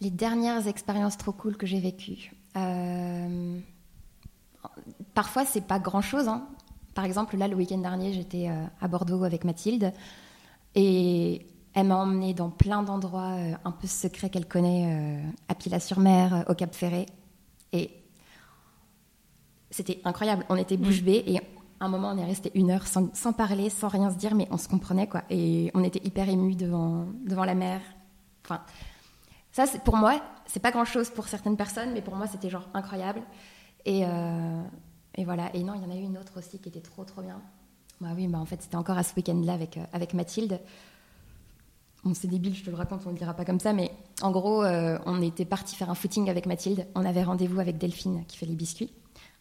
Les 0.00 0.10
dernières 0.10 0.66
expériences 0.66 1.18
trop 1.18 1.32
cool 1.32 1.56
que 1.56 1.66
j'ai 1.66 1.80
vécues. 1.80 2.32
Euh, 2.56 3.58
parfois, 5.14 5.44
c'est 5.44 5.66
pas 5.66 5.78
grand 5.78 6.00
chose. 6.00 6.28
Hein. 6.28 6.48
Par 6.94 7.04
exemple, 7.04 7.36
là, 7.36 7.46
le 7.46 7.56
week-end 7.56 7.78
dernier, 7.78 8.14
j'étais 8.14 8.48
euh, 8.48 8.64
à 8.80 8.88
Bordeaux 8.88 9.22
avec 9.24 9.44
Mathilde 9.44 9.92
et 10.74 11.46
elle 11.74 11.88
m'a 11.88 11.96
emmenée 11.96 12.32
dans 12.32 12.48
plein 12.48 12.82
d'endroits 12.82 13.34
euh, 13.34 13.52
un 13.66 13.70
peu 13.70 13.86
secrets 13.86 14.30
qu'elle 14.30 14.48
connaît, 14.48 15.22
à 15.48 15.54
Pilat-sur-Mer, 15.54 16.46
au 16.48 16.54
Cap 16.54 16.74
Ferré. 16.74 17.04
Et 17.72 17.90
c'était 19.70 20.00
incroyable. 20.04 20.46
On 20.48 20.56
était 20.56 20.78
bouche 20.78 21.02
bée 21.02 21.22
et 21.26 21.38
un 21.80 21.88
moment, 21.88 22.10
on 22.10 22.18
est 22.18 22.24
resté 22.24 22.50
une 22.54 22.70
heure 22.70 22.86
sans, 22.86 23.32
parler, 23.32 23.70
sans 23.70 23.88
rien 23.88 24.10
se 24.10 24.16
dire, 24.16 24.34
mais 24.34 24.48
on 24.50 24.56
se 24.56 24.68
comprenait, 24.68 25.08
quoi. 25.08 25.22
Et 25.30 25.70
on 25.74 25.84
était 25.84 26.04
hyper 26.04 26.28
émus 26.28 26.56
devant, 26.56 27.06
devant 27.24 27.44
la 27.44 27.54
mer. 27.54 27.80
Enfin, 28.44 28.62
ça, 29.52 29.66
pour 29.84 29.96
moi, 29.96 30.20
c'est 30.46 30.60
pas 30.60 30.70
grand 30.70 30.84
chose 30.84 31.10
pour 31.10 31.28
certaines 31.28 31.56
personnes, 31.56 31.92
mais 31.92 32.02
pour 32.02 32.14
moi, 32.14 32.26
c'était 32.26 32.50
genre 32.50 32.68
incroyable. 32.74 33.20
Et, 33.84 34.04
euh, 34.04 34.62
et, 35.16 35.24
voilà. 35.24 35.54
Et 35.54 35.62
non, 35.62 35.74
il 35.74 35.82
y 35.82 35.84
en 35.84 35.90
a 35.90 35.96
eu 35.96 36.02
une 36.02 36.18
autre 36.18 36.38
aussi 36.38 36.58
qui 36.58 36.68
était 36.68 36.80
trop, 36.80 37.04
trop 37.04 37.22
bien. 37.22 37.40
Bah 38.00 38.08
oui, 38.14 38.26
bah 38.26 38.38
en 38.38 38.44
fait, 38.44 38.60
c'était 38.62 38.76
encore 38.76 38.98
à 38.98 39.02
ce 39.02 39.14
week-end-là 39.14 39.54
avec, 39.54 39.76
euh, 39.76 39.84
avec 39.92 40.14
Mathilde. 40.14 40.60
Bon, 42.04 42.14
c'est 42.14 42.28
débile, 42.28 42.54
je 42.54 42.62
te 42.62 42.70
le 42.70 42.76
raconte, 42.76 43.02
on 43.06 43.12
ne 43.12 43.16
dira 43.16 43.34
pas 43.34 43.44
comme 43.44 43.58
ça, 43.58 43.72
mais 43.72 43.90
en 44.22 44.30
gros, 44.30 44.62
euh, 44.62 44.98
on 45.06 45.20
était 45.22 45.44
parti 45.44 45.74
faire 45.74 45.90
un 45.90 45.94
footing 45.94 46.30
avec 46.30 46.46
Mathilde. 46.46 46.86
On 46.94 47.04
avait 47.04 47.24
rendez-vous 47.24 47.58
avec 47.58 47.78
Delphine, 47.78 48.24
qui 48.28 48.36
fait 48.36 48.46
les 48.46 48.54
biscuits, 48.54 48.92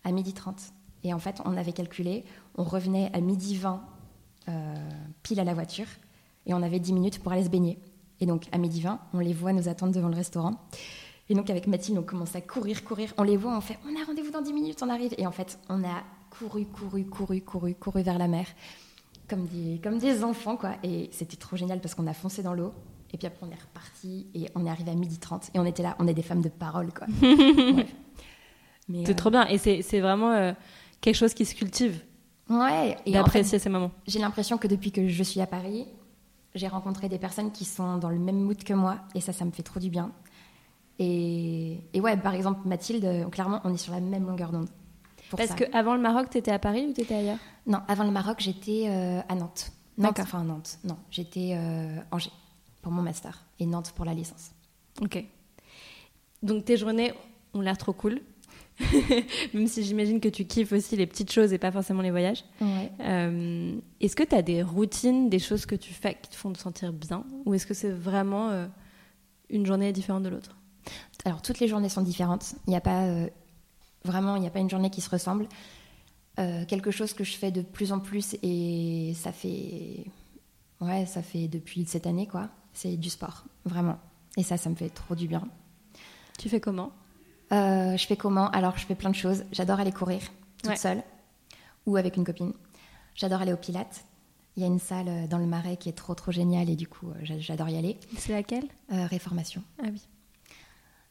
à 0.03 0.11
midi 0.11 0.33
30. 0.33 0.55
Et 1.05 1.13
en 1.13 1.19
fait, 1.19 1.39
on 1.45 1.55
avait 1.55 1.71
calculé, 1.71 2.25
on 2.57 2.63
revenait 2.63 3.11
à 3.13 3.21
midi 3.21 3.55
20, 3.55 3.79
pile 5.21 5.39
à 5.39 5.43
la 5.43 5.53
voiture, 5.53 5.85
et 6.47 6.53
on 6.55 6.63
avait 6.63 6.79
10 6.79 6.93
minutes 6.93 7.19
pour 7.21 7.31
aller 7.31 7.43
se 7.43 7.49
baigner. 7.49 7.77
Et 8.19 8.25
donc, 8.25 8.47
à 8.51 8.57
midi 8.57 8.81
20, 8.81 8.99
on 9.13 9.19
les 9.19 9.31
voit 9.33 9.53
nous 9.53 9.69
attendre 9.69 9.93
devant 9.93 10.09
le 10.09 10.15
restaurant. 10.15 10.59
Et 11.29 11.35
donc, 11.35 11.51
avec 11.51 11.67
Mathilde, 11.67 11.99
on 11.99 12.03
commence 12.03 12.35
à 12.35 12.41
courir, 12.41 12.83
courir. 12.83 13.13
On 13.17 13.23
les 13.23 13.37
voit, 13.37 13.55
on 13.55 13.61
fait 13.61 13.77
On 13.87 14.01
a 14.01 14.03
rendez-vous 14.03 14.31
dans 14.31 14.41
10 14.41 14.51
minutes, 14.51 14.81
on 14.81 14.89
arrive. 14.89 15.13
Et 15.19 15.27
en 15.27 15.31
fait, 15.31 15.59
on 15.69 15.83
a 15.83 16.01
couru, 16.31 16.65
couru, 16.65 17.05
couru, 17.05 17.41
couru, 17.41 17.75
couru 17.75 18.01
vers 18.01 18.17
la 18.17 18.27
mer, 18.27 18.47
comme 19.29 19.45
des, 19.45 19.79
comme 19.83 19.99
des 19.99 20.23
enfants, 20.23 20.57
quoi. 20.57 20.71
Et 20.81 21.09
c'était 21.11 21.37
trop 21.37 21.55
génial 21.55 21.81
parce 21.81 21.93
qu'on 21.93 22.07
a 22.07 22.13
foncé 22.13 22.41
dans 22.41 22.55
l'eau. 22.55 22.73
Et 23.13 23.17
puis 23.19 23.27
après, 23.27 23.45
on 23.45 23.51
est 23.51 23.61
reparti 23.61 24.25
et 24.33 24.49
on 24.55 24.65
est 24.65 24.69
arrivé 24.71 24.89
à 24.89 24.95
midi 24.95 25.19
30. 25.19 25.51
Et 25.53 25.59
on 25.59 25.65
était 25.65 25.83
là, 25.83 25.95
on 25.99 26.07
est 26.07 26.15
des 26.15 26.23
femmes 26.23 26.41
de 26.41 26.49
parole, 26.49 26.91
quoi. 26.91 27.05
C'est 29.05 29.15
trop 29.15 29.31
bien. 29.31 29.47
Et 29.47 29.57
c'est 29.57 29.99
vraiment 29.99 30.31
euh, 30.31 30.53
quelque 31.01 31.15
chose 31.15 31.33
qui 31.33 31.45
se 31.45 31.55
cultive. 31.55 32.01
Ouais. 32.49 32.97
D'apprécier 33.07 33.59
ces 33.59 33.69
moments. 33.69 33.91
J'ai 34.07 34.19
l'impression 34.19 34.57
que 34.57 34.67
depuis 34.67 34.91
que 34.91 35.07
je 35.07 35.23
suis 35.23 35.41
à 35.41 35.47
Paris, 35.47 35.87
j'ai 36.53 36.67
rencontré 36.67 37.09
des 37.09 37.19
personnes 37.19 37.51
qui 37.51 37.65
sont 37.65 37.97
dans 37.97 38.09
le 38.09 38.19
même 38.19 38.39
mood 38.39 38.63
que 38.63 38.73
moi 38.73 38.97
et 39.13 39.21
ça, 39.21 39.33
ça 39.33 39.45
me 39.45 39.51
fait 39.51 39.63
trop 39.63 39.79
du 39.79 39.89
bien. 39.89 40.11
Et, 40.97 41.79
ouais, 41.95 42.15
par 42.15 42.33
exemple, 42.33 42.67
Mathilde, 42.67 43.29
clairement, 43.29 43.59
on 43.65 43.73
est 43.73 43.77
sur 43.77 43.91
la 43.91 43.99
même 43.99 44.25
longueur 44.25 44.51
d'onde. 44.51 44.69
Parce 45.35 45.53
qu'avant 45.53 45.95
le 45.95 46.01
Maroc, 46.01 46.29
tu 46.29 46.37
étais 46.37 46.51
à 46.51 46.59
Paris 46.59 46.87
ou 46.89 46.93
tu 46.93 47.01
étais 47.01 47.15
ailleurs? 47.15 47.39
Non, 47.65 47.79
avant 47.87 48.03
le 48.03 48.11
Maroc, 48.11 48.37
j'étais 48.39 48.85
euh, 48.87 49.21
à 49.27 49.35
Nantes. 49.35 49.71
Nantes, 49.97 50.19
enfin 50.19 50.43
Nantes. 50.43 50.77
Non, 50.83 50.97
j'étais 51.09 51.55
euh, 51.57 51.99
Angers 52.11 52.31
pour 52.81 52.91
mon 52.91 53.01
master 53.01 53.43
et 53.59 53.65
Nantes 53.65 53.91
pour 53.95 54.05
la 54.05 54.13
licence. 54.13 54.51
Ok. 55.01 55.23
Donc 56.43 56.65
tes 56.65 56.77
journées 56.77 57.13
ont 57.53 57.61
l'air 57.61 57.77
trop 57.77 57.93
cool. 57.93 58.21
Même 59.53 59.67
si 59.67 59.83
j'imagine 59.83 60.19
que 60.19 60.27
tu 60.27 60.45
kiffes 60.45 60.73
aussi 60.73 60.95
les 60.97 61.07
petites 61.07 61.31
choses 61.31 61.53
et 61.53 61.57
pas 61.57 61.71
forcément 61.71 62.01
les 62.01 62.11
voyages. 62.11 62.43
Euh, 62.99 63.77
est-ce 64.01 64.15
que 64.15 64.23
tu 64.23 64.35
as 64.35 64.41
des 64.41 64.63
routines, 64.63 65.29
des 65.29 65.39
choses 65.39 65.65
que 65.65 65.75
tu 65.75 65.93
fais 65.93 66.17
qui 66.21 66.29
te 66.29 66.35
font 66.35 66.51
te 66.51 66.59
sentir 66.59 66.91
bien? 66.91 67.23
Ou 67.45 67.53
est-ce 67.53 67.65
que 67.65 67.73
c'est 67.73 67.91
vraiment 67.91 68.49
euh, 68.49 68.67
une 69.49 69.65
journée 69.65 69.91
différente 69.93 70.23
de 70.23 70.29
l'autre? 70.29 70.57
Alors, 71.23 71.41
toutes 71.41 71.59
les 71.59 71.67
journées 71.67 71.89
sont 71.89 72.01
différentes. 72.01 72.55
Il 72.67 72.71
n'y 72.71 72.75
a 72.75 72.81
pas 72.81 73.05
euh, 73.05 73.29
vraiment, 74.03 74.35
il 74.35 74.41
n'y 74.41 74.47
a 74.47 74.51
pas 74.51 74.59
une 74.59 74.69
journée 74.69 74.89
qui 74.89 75.01
se 75.01 75.09
ressemble. 75.09 75.47
quelque 76.35 76.91
chose 76.91 77.13
que 77.13 77.23
je 77.23 77.37
fais 77.37 77.51
de 77.51 77.61
plus 77.61 77.93
en 77.93 77.99
plus 77.99 78.35
et 78.43 79.13
ça 79.15 79.31
fait, 79.31 80.05
ouais, 80.81 81.05
ça 81.05 81.21
fait 81.21 81.47
depuis 81.47 81.85
cette 81.85 82.07
année 82.07 82.27
quoi. 82.27 82.49
C'est 82.73 82.97
du 82.97 83.09
sport, 83.09 83.45
vraiment. 83.63 83.97
Et 84.35 84.43
ça, 84.43 84.57
ça 84.57 84.69
me 84.69 84.75
fait 84.75 84.89
trop 84.89 85.15
du 85.15 85.29
bien. 85.29 85.47
Tu 86.37 86.49
fais 86.49 86.59
comment? 86.59 86.91
Euh, 87.55 87.97
je 87.97 88.05
fais 88.05 88.15
comment? 88.15 88.49
Alors, 88.51 88.77
je 88.77 88.85
fais 88.85 88.95
plein 88.95 89.09
de 89.09 89.15
choses. 89.15 89.43
J'adore 89.51 89.79
aller 89.79 89.91
courir 89.91 90.21
toute 90.61 90.77
seule 90.77 91.03
ou 91.85 91.97
avec 91.97 92.17
une 92.17 92.23
copine. 92.23 92.53
J'adore 93.15 93.41
aller 93.41 93.53
au 93.53 93.57
Pilates. 93.57 94.05
Il 94.57 94.63
y 94.63 94.65
a 94.65 94.67
une 94.67 94.79
salle 94.79 95.07
euh, 95.07 95.27
dans 95.27 95.37
le 95.37 95.45
Marais 95.45 95.77
qui 95.77 95.89
est 95.89 95.93
trop 95.93 96.15
trop 96.15 96.31
géniale 96.31 96.69
et 96.69 96.75
du 96.75 96.87
coup, 96.87 97.09
euh, 97.09 97.35
j'adore 97.39 97.69
y 97.69 97.77
aller. 97.77 97.99
C'est 98.17 98.33
laquelle? 98.33 98.67
Réformation. 98.89 99.63
Ah 99.79 99.87
oui. 99.91 100.01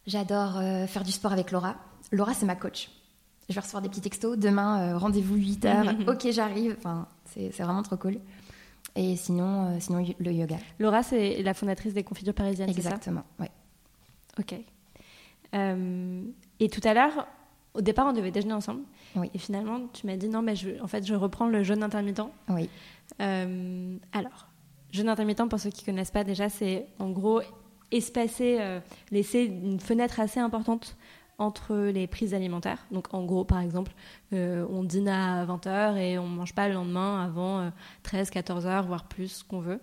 J'adore 0.06 0.60
faire 0.86 1.02
du 1.02 1.12
sport 1.12 1.32
avec 1.32 1.50
Laura. 1.50 1.76
Laura, 2.12 2.34
c'est 2.34 2.44
ma 2.44 2.56
coach. 2.56 2.90
Je 3.48 3.54
vais 3.54 3.60
recevoir 3.60 3.82
des 3.82 3.88
petits 3.88 4.02
textos. 4.02 4.38
Demain, 4.38 4.98
rendez-vous 4.98 5.36
8 5.36 5.64
h 5.64 6.10
ok, 6.10 6.30
j'arrive. 6.30 6.76
Enfin, 6.78 7.08
c'est 7.24 7.48
vraiment 7.48 7.82
trop 7.82 7.96
cool. 7.96 8.18
Et 8.96 9.16
sinon, 9.16 9.80
sinon, 9.80 10.04
le 10.18 10.32
yoga. 10.32 10.58
Laura, 10.78 11.02
c'est 11.02 11.42
la 11.42 11.54
fondatrice 11.54 11.94
des 11.94 12.04
confitures 12.04 12.34
parisiennes, 12.34 12.68
Exactement, 12.68 13.24
oui. 13.40 13.46
Ok. 14.38 14.54
Euh, 15.54 16.22
et 16.60 16.68
tout 16.68 16.80
à 16.84 16.94
l'heure, 16.94 17.26
au 17.74 17.80
départ, 17.80 18.06
on 18.06 18.12
devait 18.12 18.30
déjeuner 18.30 18.54
ensemble. 18.54 18.82
Oui. 19.16 19.30
Et 19.34 19.38
finalement, 19.38 19.80
tu 19.92 20.06
m'as 20.06 20.16
dit 20.16 20.28
non, 20.28 20.42
mais 20.42 20.56
je, 20.56 20.80
en 20.82 20.86
fait, 20.86 21.06
je 21.06 21.14
reprends 21.14 21.48
le 21.48 21.62
jeûne 21.62 21.82
intermittent. 21.82 22.22
Oui. 22.48 22.68
Euh, 23.20 23.96
alors, 24.12 24.48
jeûne 24.90 25.08
intermittent, 25.08 25.48
pour 25.48 25.60
ceux 25.60 25.70
qui 25.70 25.82
ne 25.82 25.86
connaissent 25.86 26.10
pas 26.10 26.24
déjà, 26.24 26.48
c'est 26.48 26.86
en 26.98 27.10
gros 27.10 27.40
espacer, 27.90 28.58
euh, 28.60 28.80
laisser 29.10 29.44
une 29.44 29.80
fenêtre 29.80 30.20
assez 30.20 30.40
importante 30.40 30.96
entre 31.38 31.74
les 31.76 32.06
prises 32.06 32.32
alimentaires. 32.32 32.86
Donc 32.92 33.12
en 33.12 33.24
gros, 33.24 33.44
par 33.44 33.58
exemple, 33.58 33.92
on 34.30 34.84
dîne 34.84 35.08
à 35.08 35.44
20h 35.44 35.96
et 35.96 36.16
on 36.16 36.28
ne 36.28 36.36
mange 36.36 36.54
pas 36.54 36.68
le 36.68 36.74
lendemain 36.74 37.24
avant 37.24 37.72
13, 38.04 38.30
14h, 38.30 38.86
voire 38.86 39.08
plus, 39.08 39.42
qu'on 39.42 39.58
veut. 39.58 39.80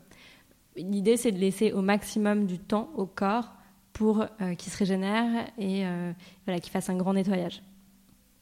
L'idée, 0.78 1.18
c'est 1.18 1.34
de 1.34 1.38
laisser 1.38 1.74
au 1.74 1.82
maximum 1.82 2.46
du 2.46 2.58
temps 2.58 2.90
au 2.96 3.06
corps 3.06 3.52
pour 3.94 4.22
euh, 4.42 4.56
qu'il 4.56 4.72
se 4.72 4.78
régénère 4.78 5.48
et 5.58 5.86
euh, 5.86 6.14
voilà, 6.46 6.60
qu'il 6.60 6.72
fasse 6.72 6.90
un 6.90 6.96
grand 6.96 7.14
nettoyage. 7.14 7.62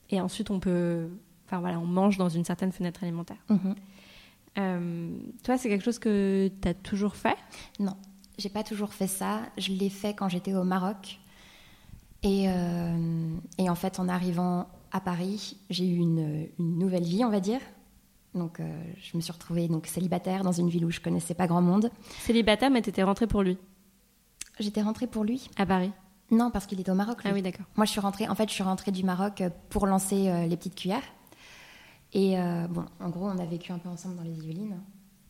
Et 0.09 0.21
ensuite, 0.21 0.49
on 0.49 0.59
peut. 0.59 1.07
Enfin 1.45 1.59
voilà, 1.59 1.79
on 1.79 1.85
mange 1.85 2.17
dans 2.17 2.29
une 2.29 2.45
certaine 2.45 2.71
fenêtre 2.71 3.03
alimentaire. 3.03 3.37
Mhm. 3.49 3.75
Euh, 4.57 5.17
toi, 5.43 5.57
c'est 5.57 5.69
quelque 5.69 5.83
chose 5.83 5.99
que 5.99 6.51
tu 6.61 6.67
as 6.67 6.73
toujours 6.73 7.15
fait? 7.15 7.37
Non, 7.79 7.95
j'ai 8.37 8.49
pas 8.49 8.63
toujours 8.63 8.93
fait 8.93 9.07
ça. 9.07 9.41
Je 9.57 9.71
l'ai 9.71 9.89
fait 9.89 10.13
quand 10.13 10.29
j'étais 10.29 10.53
au 10.53 10.63
Maroc. 10.63 11.19
Et, 12.21 12.47
et, 13.57 13.69
en 13.69 13.75
fait, 13.75 13.97
en 13.97 14.09
arrivant 14.09 14.67
à 14.91 14.99
Paris, 14.99 15.57
j'ai 15.69 15.87
eu 15.87 15.97
une, 15.97 16.47
nouvelle 16.59 17.03
vie, 17.03 17.23
on 17.23 17.29
va 17.29 17.39
dire. 17.39 17.61
Donc, 18.35 18.59
euh, 18.59 18.83
je 19.01 19.17
me 19.17 19.21
suis 19.21 19.31
retrouvée 19.31 19.67
donc, 19.67 19.87
célibataire 19.87 20.43
dans 20.43 20.51
une 20.51 20.69
ville 20.69 20.85
où 20.85 20.91
je 20.91 20.99
connaissais 20.99 21.33
pas 21.33 21.47
grand 21.47 21.61
monde. 21.61 21.91
Célibataire, 22.19 22.69
mais 22.69 22.81
tu 22.81 22.89
étais 22.89 23.03
rentrée 23.03 23.27
pour 23.27 23.41
lui? 23.41 23.57
J'étais 24.59 24.81
rentrée 24.81 25.07
pour 25.07 25.23
lui. 25.23 25.49
À 25.57 25.65
Paris 25.65 25.91
Non, 26.31 26.51
parce 26.51 26.65
qu'il 26.65 26.79
était 26.79 26.91
au 26.91 26.95
Maroc. 26.95 27.19
Ah 27.23 27.31
oui, 27.33 27.41
d'accord. 27.41 27.65
Moi, 27.75 27.85
je 27.85 27.91
suis 27.91 27.99
rentrée, 27.99 28.27
en 28.27 28.35
fait, 28.35 28.49
je 28.49 28.53
suis 28.53 28.63
rentrée 28.63 28.91
du 28.91 29.03
Maroc 29.03 29.43
pour 29.69 29.87
lancer 29.87 30.47
les 30.47 30.57
petites 30.57 30.75
cuillères. 30.75 31.03
Et 32.13 32.35
bon, 32.69 32.85
en 32.99 33.09
gros, 33.09 33.27
on 33.27 33.37
a 33.37 33.45
vécu 33.45 33.71
un 33.71 33.77
peu 33.77 33.89
ensemble 33.89 34.15
dans 34.17 34.23
les 34.23 34.33
Yvelines. 34.33 34.77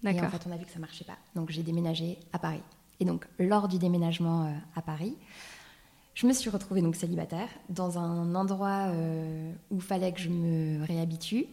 D'accord. 0.02 0.24
Et 0.24 0.26
en 0.26 0.30
fait, 0.30 0.46
on 0.48 0.52
a 0.52 0.58
vu 0.58 0.66
que 0.66 0.72
ça 0.72 0.80
marchait 0.80 1.06
pas. 1.06 1.18
Donc, 1.36 1.52
j'ai 1.52 1.64
déménagé 1.64 2.18
à 2.34 2.40
Paris. 2.40 2.64
Et 3.00 3.06
donc, 3.06 3.28
lors 3.38 3.68
du 3.68 3.78
déménagement 3.78 4.54
à 4.76 4.82
Paris, 4.82 5.16
je 6.20 6.28
me 6.28 6.34
suis 6.34 6.50
retrouvée 6.50 6.82
donc 6.82 6.98
célibataire 6.98 7.48
dans 7.70 7.98
un 7.98 8.36
endroit 8.36 8.88
euh, 8.90 9.54
où 9.72 9.76
il 9.76 9.82
fallait 9.82 10.12
que 10.12 10.20
je 10.20 10.28
me 10.28 10.84
réhabitue. 10.86 11.46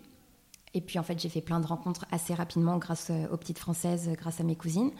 Et 0.74 0.80
puis 0.80 0.98
en 0.98 1.04
fait, 1.04 1.20
j'ai 1.20 1.28
fait 1.28 1.40
plein 1.40 1.60
de 1.60 1.66
rencontres 1.68 2.04
assez 2.10 2.34
rapidement 2.34 2.76
grâce 2.78 3.10
euh, 3.10 3.28
aux 3.30 3.36
petites 3.36 3.60
françaises, 3.60 4.10
grâce 4.18 4.40
à 4.40 4.42
mes 4.42 4.56
cousines. 4.56 4.90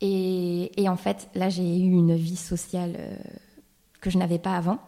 Et, 0.00 0.88
en 0.88 0.96
fait, 0.96 1.28
là, 1.34 1.48
j'ai 1.48 1.78
eu 1.78 1.90
une 1.90 2.14
vie 2.14 2.36
sociale 2.36 2.94
euh, 2.98 3.16
que 4.00 4.10
je 4.10 4.18
n'avais 4.18 4.38
pas 4.38 4.56
avant. 4.56 4.78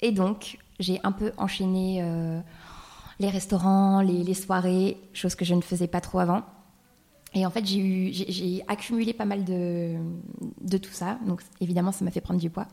Et 0.00 0.12
donc, 0.12 0.58
j'ai 0.80 1.00
un 1.04 1.12
peu 1.12 1.32
enchaîné 1.36 2.02
les 3.20 3.28
restaurants, 3.28 4.00
les, 4.02 4.34
soirées, 4.34 4.98
chose 5.12 5.34
que 5.34 5.44
je 5.44 5.54
ne 5.54 5.60
faisais 5.60 5.86
pas 5.86 6.00
trop 6.00 6.18
avant. 6.18 6.42
Et 7.32 7.46
en 7.46 7.50
fait, 7.50 7.64
j'ai 7.64 8.62
accumulé 8.68 9.12
pas 9.12 9.24
mal 9.24 9.44
de, 9.44 9.96
de 10.60 10.78
tout 10.78 10.92
ça. 10.92 11.18
Donc, 11.26 11.42
évidemment, 11.60 11.92
ça 11.92 12.04
m'a 12.04 12.10
fait 12.10 12.20
prendre 12.20 12.40
du 12.40 12.50
poids. 12.50 12.66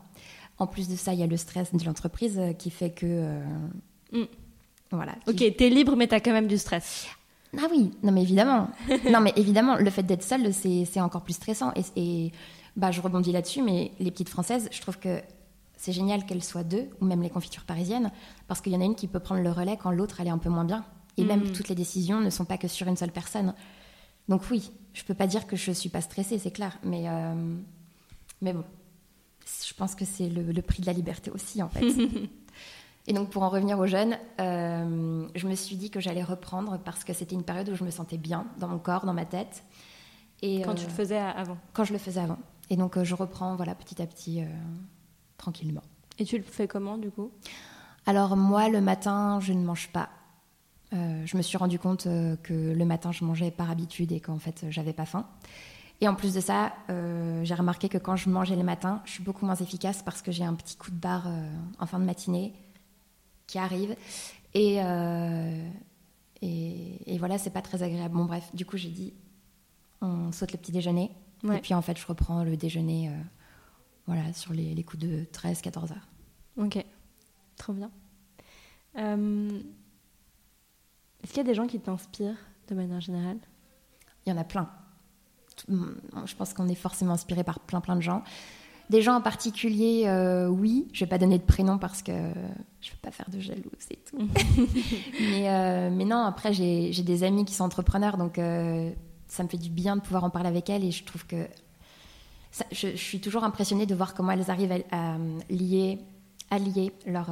En 0.58 0.66
plus 0.66 0.88
de 0.88 0.96
ça, 0.96 1.12
il 1.12 1.20
y 1.20 1.22
a 1.22 1.26
le 1.26 1.36
stress 1.36 1.74
de 1.74 1.84
l'entreprise 1.84 2.38
euh, 2.38 2.52
qui 2.52 2.70
fait 2.70 2.90
que. 2.90 3.06
Euh, 3.06 3.44
mm. 4.12 4.26
Voilà. 4.92 5.16
Ok, 5.26 5.42
t'es 5.56 5.70
libre, 5.70 5.96
mais 5.96 6.06
t'as 6.06 6.20
quand 6.20 6.32
même 6.32 6.46
du 6.46 6.58
stress. 6.58 7.06
Ah 7.58 7.66
oui, 7.70 7.90
non 8.02 8.12
mais 8.12 8.22
évidemment. 8.22 8.68
non 9.10 9.20
mais 9.20 9.32
évidemment, 9.36 9.76
le 9.76 9.90
fait 9.90 10.02
d'être 10.02 10.22
seule, 10.22 10.52
c'est 10.52 11.00
encore 11.00 11.22
plus 11.22 11.34
stressant. 11.34 11.72
Et, 11.76 11.82
et 11.96 12.32
bah, 12.76 12.90
je 12.90 13.00
rebondis 13.00 13.32
là-dessus, 13.32 13.62
mais 13.62 13.92
les 14.00 14.10
petites 14.10 14.30
françaises, 14.30 14.68
je 14.72 14.80
trouve 14.80 14.98
que 14.98 15.20
c'est 15.76 15.92
génial 15.92 16.24
qu'elles 16.24 16.44
soient 16.44 16.64
deux, 16.64 16.88
ou 17.00 17.04
même 17.04 17.22
les 17.22 17.30
confitures 17.30 17.64
parisiennes, 17.64 18.10
parce 18.48 18.60
qu'il 18.60 18.72
y 18.72 18.76
en 18.76 18.80
a 18.80 18.84
une 18.84 18.94
qui 18.94 19.08
peut 19.08 19.20
prendre 19.20 19.42
le 19.42 19.50
relais 19.50 19.76
quand 19.76 19.90
l'autre 19.90 20.20
elle 20.20 20.28
est 20.28 20.30
un 20.30 20.38
peu 20.38 20.48
moins 20.48 20.64
bien. 20.64 20.84
Et 21.18 21.24
même 21.24 21.40
mm. 21.40 21.52
toutes 21.52 21.68
les 21.68 21.74
décisions 21.74 22.20
ne 22.20 22.30
sont 22.30 22.44
pas 22.44 22.56
que 22.56 22.68
sur 22.68 22.86
une 22.86 22.96
seule 22.96 23.12
personne. 23.12 23.52
Donc 24.28 24.42
oui, 24.50 24.70
je 24.94 25.02
peux 25.04 25.14
pas 25.14 25.26
dire 25.26 25.46
que 25.46 25.56
je 25.56 25.72
suis 25.72 25.88
pas 25.88 26.00
stressée, 26.00 26.38
c'est 26.38 26.52
clair, 26.52 26.78
mais 26.84 27.08
euh, 27.08 27.34
mais 28.40 28.52
bon, 28.52 28.64
je 29.66 29.74
pense 29.74 29.94
que 29.94 30.04
c'est 30.04 30.28
le, 30.28 30.62
prix 30.62 30.82
de 30.82 30.86
la 30.86 30.92
liberté 30.92 31.30
aussi, 31.30 31.62
en 31.62 31.68
fait. 31.68 31.84
Et 33.06 33.12
donc, 33.12 33.30
pour 33.30 33.42
en 33.42 33.48
revenir 33.48 33.78
aux 33.78 33.86
jeunes, 33.86 34.16
euh, 34.40 35.26
je 35.34 35.48
me 35.48 35.54
suis 35.54 35.76
dit 35.76 35.90
que 35.90 36.00
j'allais 36.00 36.22
reprendre 36.22 36.78
parce 36.78 37.02
que 37.02 37.12
c'était 37.12 37.34
une 37.34 37.42
période 37.42 37.68
où 37.68 37.74
je 37.74 37.84
me 37.84 37.90
sentais 37.90 38.16
bien 38.16 38.46
dans 38.58 38.68
mon 38.68 38.78
corps, 38.78 39.04
dans 39.06 39.12
ma 39.12 39.24
tête. 39.24 39.64
Et, 40.40 40.62
quand 40.62 40.74
tu 40.74 40.86
le 40.86 40.92
euh, 40.92 40.94
faisais 40.94 41.18
avant 41.18 41.58
Quand 41.72 41.84
je 41.84 41.92
le 41.92 41.98
faisais 41.98 42.20
avant. 42.20 42.38
Et 42.70 42.76
donc, 42.76 42.96
euh, 42.96 43.04
je 43.04 43.14
reprends 43.14 43.56
voilà, 43.56 43.74
petit 43.74 44.00
à 44.00 44.06
petit, 44.06 44.42
tranquillement. 45.36 45.82
Et 46.18 46.24
tu 46.24 46.36
le 46.36 46.44
fais 46.44 46.68
comment, 46.68 46.96
du 46.96 47.10
coup? 47.10 47.30
Alors, 48.06 48.36
moi, 48.36 48.68
le 48.68 48.80
matin, 48.80 49.40
je 49.40 49.52
ne 49.52 49.64
mange 49.64 49.88
pas. 49.88 50.08
je 50.92 51.36
me 51.36 51.42
suis 51.42 51.58
rendu 51.58 51.78
compte 51.78 52.04
que 52.04 52.52
le 52.52 52.84
matin, 52.84 53.10
je 53.12 53.24
mangeais 53.24 53.50
par 53.50 53.70
habitude 53.70 54.12
et 54.12 54.20
qu'en 54.20 54.38
fait, 54.38 54.66
j'avais 54.70 54.92
pas 54.92 55.06
faim. 55.06 55.26
Et 56.02 56.08
en 56.08 56.16
plus 56.16 56.34
de 56.34 56.40
ça, 56.40 56.72
euh, 56.90 57.44
j'ai 57.44 57.54
remarqué 57.54 57.88
que 57.88 57.96
quand 57.96 58.16
je 58.16 58.28
mangeais 58.28 58.56
le 58.56 58.64
matin, 58.64 59.00
je 59.04 59.12
suis 59.12 59.22
beaucoup 59.22 59.46
moins 59.46 59.54
efficace 59.54 60.02
parce 60.02 60.20
que 60.20 60.32
j'ai 60.32 60.42
un 60.42 60.54
petit 60.54 60.76
coup 60.76 60.90
de 60.90 60.96
barre 60.96 61.28
euh, 61.28 61.48
en 61.78 61.86
fin 61.86 62.00
de 62.00 62.04
matinée 62.04 62.52
qui 63.46 63.58
arrive. 63.58 63.96
Et, 64.54 64.82
euh, 64.82 65.68
et, 66.42 67.18
voilà, 67.18 67.38
c'est 67.38 67.50
pas 67.50 67.62
très 67.62 67.82
agréable. 67.82 68.14
Bon, 68.14 68.24
bref, 68.24 68.50
du 68.54 68.66
coup, 68.66 68.76
j'ai 68.76 68.90
dit 68.90 69.14
on 70.00 70.32
saute 70.32 70.52
le 70.52 70.58
petit 70.58 70.72
déjeuner. 70.72 71.10
Et 71.52 71.58
puis 71.58 71.74
en 71.74 71.82
fait, 71.82 71.98
je 71.98 72.06
reprends 72.06 72.44
le 72.44 72.56
déjeuner 72.56 73.10
voilà, 74.06 74.32
sur 74.32 74.52
les, 74.52 74.74
les, 74.74 74.84
coups 74.84 75.02
de 75.02 75.24
13-14 75.32 75.92
heures. 75.92 76.08
Ok, 76.56 76.84
trop 77.56 77.72
bien. 77.72 77.90
Est-ce 81.22 81.30
qu'il 81.30 81.38
y 81.38 81.40
a 81.40 81.44
des 81.44 81.54
gens 81.54 81.66
qui 81.66 81.80
t'inspirent 81.80 82.38
de 82.68 82.74
manière 82.74 83.00
générale? 83.00 83.38
Il 84.26 84.30
y 84.30 84.32
en 84.32 84.38
a 84.38 84.44
plein. 84.44 84.68
Mm, 85.68 85.90
je 86.24 86.34
pense 86.34 86.54
qu'on 86.54 86.68
est 86.68 86.74
forcément 86.74 87.14
inspiré 87.14 87.44
par 87.44 87.60
plein 87.60 87.80
plein 87.80 87.96
de 87.96 88.00
gens. 88.00 88.22
Des 88.90 89.02
gens 89.02 89.14
en 89.14 89.20
particulier, 89.20 90.04
euh, 90.06 90.48
oui. 90.48 90.88
Je 90.92 91.00
vais 91.04 91.08
pas 91.08 91.18
donner 91.18 91.38
de 91.38 91.44
prénom 91.44 91.78
parce 91.78 92.02
que 92.02 92.12
je 92.80 92.90
veux 92.90 92.98
pas 93.00 93.10
faire 93.10 93.30
de 93.30 93.40
jaloux, 93.40 93.70
c'est 93.78 94.04
tout. 94.04 94.18
mais, 95.20 95.48
euh, 95.48 95.90
mais, 95.90 96.04
non, 96.04 96.24
après 96.24 96.52
j'ai 96.52 96.90
des 96.90 97.24
amis 97.24 97.44
qui 97.44 97.54
sont 97.54 97.64
entrepreneurs, 97.64 98.16
donc 98.16 98.38
euh, 98.38 98.90
ça 99.28 99.42
me 99.44 99.48
fait 99.48 99.58
du 99.58 99.70
bien 99.70 99.96
de 99.96 100.02
pouvoir 100.02 100.24
en 100.24 100.30
parler 100.30 100.48
avec 100.48 100.68
elles 100.68 100.84
et 100.84 100.90
je 100.90 101.04
trouve 101.04 101.26
que 101.26 101.46
je, 102.70 102.88
suis 102.96 103.20
toujours 103.20 103.44
impressionnée 103.44 103.86
de 103.86 103.94
voir 103.94 104.14
comment 104.14 104.32
elles 104.32 104.50
arrivent 104.50 104.84
à, 104.90 105.16
lier, 105.48 105.98
à 106.50 106.58
lier 106.58 106.92
leur, 107.06 107.30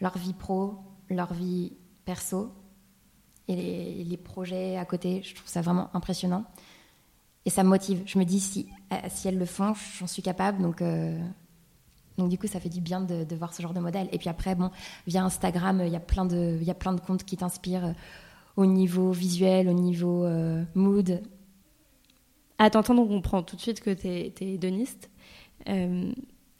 leur 0.00 0.18
vie 0.18 0.32
pro, 0.32 0.74
leur 1.10 1.32
vie 1.32 1.74
perso 2.04 2.50
et 3.46 3.54
les, 3.54 4.04
les 4.04 4.16
projets 4.16 4.76
à 4.76 4.84
côté. 4.84 5.22
Je 5.22 5.34
trouve 5.34 5.48
ça 5.48 5.60
vraiment 5.60 5.90
impressionnant 5.94 6.44
et 7.46 7.50
ça 7.50 7.62
me 7.62 7.68
motive. 7.68 8.02
Je 8.06 8.18
me 8.18 8.24
dis, 8.24 8.40
si, 8.40 8.66
euh, 8.92 8.96
si 9.08 9.28
elles 9.28 9.38
le 9.38 9.46
font, 9.46 9.72
j'en 9.98 10.08
suis 10.08 10.20
capable. 10.20 10.60
Donc, 10.60 10.82
euh, 10.82 11.16
donc, 12.18 12.28
du 12.28 12.38
coup, 12.38 12.48
ça 12.48 12.58
fait 12.58 12.68
du 12.68 12.80
bien 12.80 13.00
de, 13.00 13.34
voir 13.36 13.54
ce 13.54 13.62
genre 13.62 13.72
de 13.72 13.78
modèle. 13.78 14.08
Et 14.10 14.18
puis 14.18 14.28
après, 14.28 14.56
bon, 14.56 14.70
via 15.06 15.24
Instagram, 15.24 15.80
il 15.86 15.92
y 15.92 15.96
a 15.96 16.00
plein 16.00 16.26
de, 16.26 17.00
comptes 17.06 17.22
qui 17.22 17.36
t'inspirent 17.36 17.86
euh, 17.86 17.92
au 18.56 18.66
niveau 18.66 19.12
visuel, 19.12 19.68
au 19.68 19.74
niveau 19.74 20.26
mood. 20.74 21.22
À 22.58 22.70
t'entendre, 22.70 23.02
on 23.02 23.06
comprend 23.06 23.42
tout 23.42 23.54
de 23.54 23.60
suite 23.60 23.80
que 23.80 23.90
tu 23.90 24.08
es, 24.08 24.32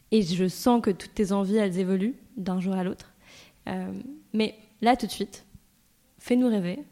et 0.09 0.21
je 0.21 0.47
sens 0.47 0.81
que 0.81 0.91
toutes 0.91 1.15
tes 1.15 1.31
envies, 1.31 1.57
elles 1.57 1.79
évoluent 1.79 2.15
d'un 2.37 2.59
jour 2.59 2.75
à 2.75 2.83
l'autre. 2.83 3.13
mais 4.31 4.55
là, 4.81 4.95
tout 4.95 5.07
de 5.07 5.11
suite, 5.11 5.43
fais-nous 6.19 6.47
rêver. 6.47 6.85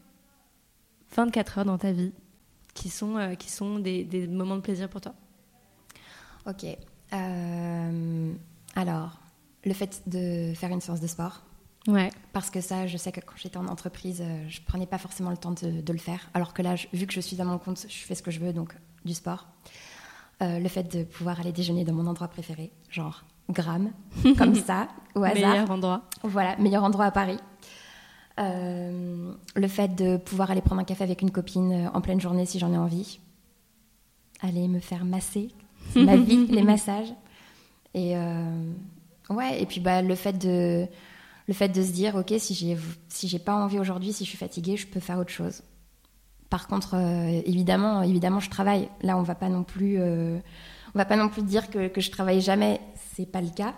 24 1.15 1.59
heures 1.59 1.65
dans 1.65 1.77
ta 1.77 1.91
vie, 1.91 2.11
qui 2.75 2.89
sont, 2.89 3.17
euh, 3.17 3.33
qui 3.33 3.49
sont 3.49 3.79
des, 3.79 4.03
des, 4.03 4.27
moments 4.27 4.57
de 4.57 4.61
plaisir 4.61 4.87
pour 4.87 5.01
toi 5.01 5.15
Ok. 6.45 6.65
Euh, 7.13 8.33
alors, 8.75 9.19
le 9.63 9.73
fait 9.73 10.03
de 10.05 10.53
faire 10.53 10.69
une 10.69 10.81
séance 10.81 11.01
de 11.01 11.07
sport. 11.07 11.41
Ouais. 11.87 12.11
Parce 12.33 12.51
que 12.51 12.61
ça, 12.61 12.85
je 12.85 12.97
sais 12.97 13.11
que 13.11 13.21
quand 13.21 13.35
j'étais 13.37 13.57
en 13.57 13.67
entreprise, 13.67 14.21
euh, 14.21 14.45
je 14.49 14.59
prenais 14.61 14.85
pas 14.85 14.97
forcément 14.97 15.31
le 15.31 15.37
temps 15.37 15.51
de, 15.51 15.81
de 15.81 15.93
le 15.93 15.99
faire. 15.99 16.29
Alors 16.33 16.53
que 16.53 16.61
là, 16.61 16.75
vu 16.93 17.07
que 17.07 17.13
je 17.13 17.21
suis 17.21 17.41
à 17.41 17.45
mon 17.45 17.57
compte, 17.57 17.85
je 17.87 18.05
fais 18.05 18.13
ce 18.13 18.21
que 18.21 18.31
je 18.31 18.39
veux, 18.39 18.53
donc 18.53 18.75
du 19.05 19.13
sport. 19.13 19.47
le 20.41 20.67
fait 20.67 20.83
de 20.83 21.03
pouvoir 21.03 21.39
aller 21.39 21.53
déjeuner 21.53 21.85
dans 21.85 21.93
mon 21.93 22.05
endroit 22.07 22.27
préféré, 22.27 22.71
genre 22.89 23.23
Gramme, 23.49 23.91
comme 24.37 24.55
ça, 24.67 24.89
au 25.13 25.23
hasard. 25.23 25.35
Meilleur 25.35 25.71
endroit. 25.71 26.01
Voilà, 26.23 26.57
meilleur 26.57 26.83
endroit 26.83 27.05
à 27.05 27.11
Paris. 27.11 27.37
Euh, 28.37 29.31
le 29.55 29.67
fait 29.67 29.95
de 29.95 30.17
pouvoir 30.17 30.51
aller 30.51 30.61
prendre 30.61 30.81
un 30.81 30.85
café 30.85 31.05
avec 31.05 31.21
une 31.21 31.31
copine 31.31 31.71
euh, 31.71 31.89
en 31.93 32.01
pleine 32.01 32.19
journée 32.19 32.45
si 32.45 32.59
j'en 32.59 32.73
ai 32.73 32.77
envie. 32.77 33.19
Aller 34.41 34.67
me 34.67 34.79
faire 34.79 35.05
masser. 35.05 35.51
ma 35.95 36.17
vie, 36.17 36.45
les 36.47 36.63
massages. 36.63 37.13
Et 37.93 38.17
euh, 38.17 38.71
ouais, 39.29 39.61
et 39.61 39.65
puis 39.65 39.79
bah, 39.79 40.01
le 40.01 40.15
fait 40.15 40.33
de 40.33 40.85
le 41.47 41.53
fait 41.53 41.69
de 41.69 41.81
se 41.83 41.91
dire 41.91 42.15
ok 42.15 42.33
si 42.39 42.55
j'ai 42.55 42.75
si 43.07 43.27
j'ai 43.27 43.37
pas 43.37 43.53
envie 43.53 43.77
aujourd'hui 43.77 44.11
si 44.11 44.25
je 44.25 44.29
suis 44.29 44.37
fatiguée 44.37 44.77
je 44.77 44.87
peux 44.87 44.99
faire 44.99 45.19
autre 45.19 45.29
chose 45.29 45.61
par 46.49 46.67
contre 46.67 46.95
évidemment 47.45 48.01
évidemment 48.01 48.39
je 48.39 48.49
travaille 48.49 48.89
là 49.03 49.15
on 49.15 49.21
va 49.21 49.35
pas 49.35 49.47
non 49.47 49.63
plus 49.63 50.01
on 50.01 50.41
va 50.95 51.05
pas 51.05 51.17
non 51.17 51.29
plus 51.29 51.43
dire 51.43 51.69
que, 51.69 51.87
que 51.87 52.01
je 52.01 52.09
travaille 52.09 52.41
jamais 52.41 52.81
c'est 53.13 53.27
pas 53.27 53.41
le 53.41 53.51
cas 53.51 53.75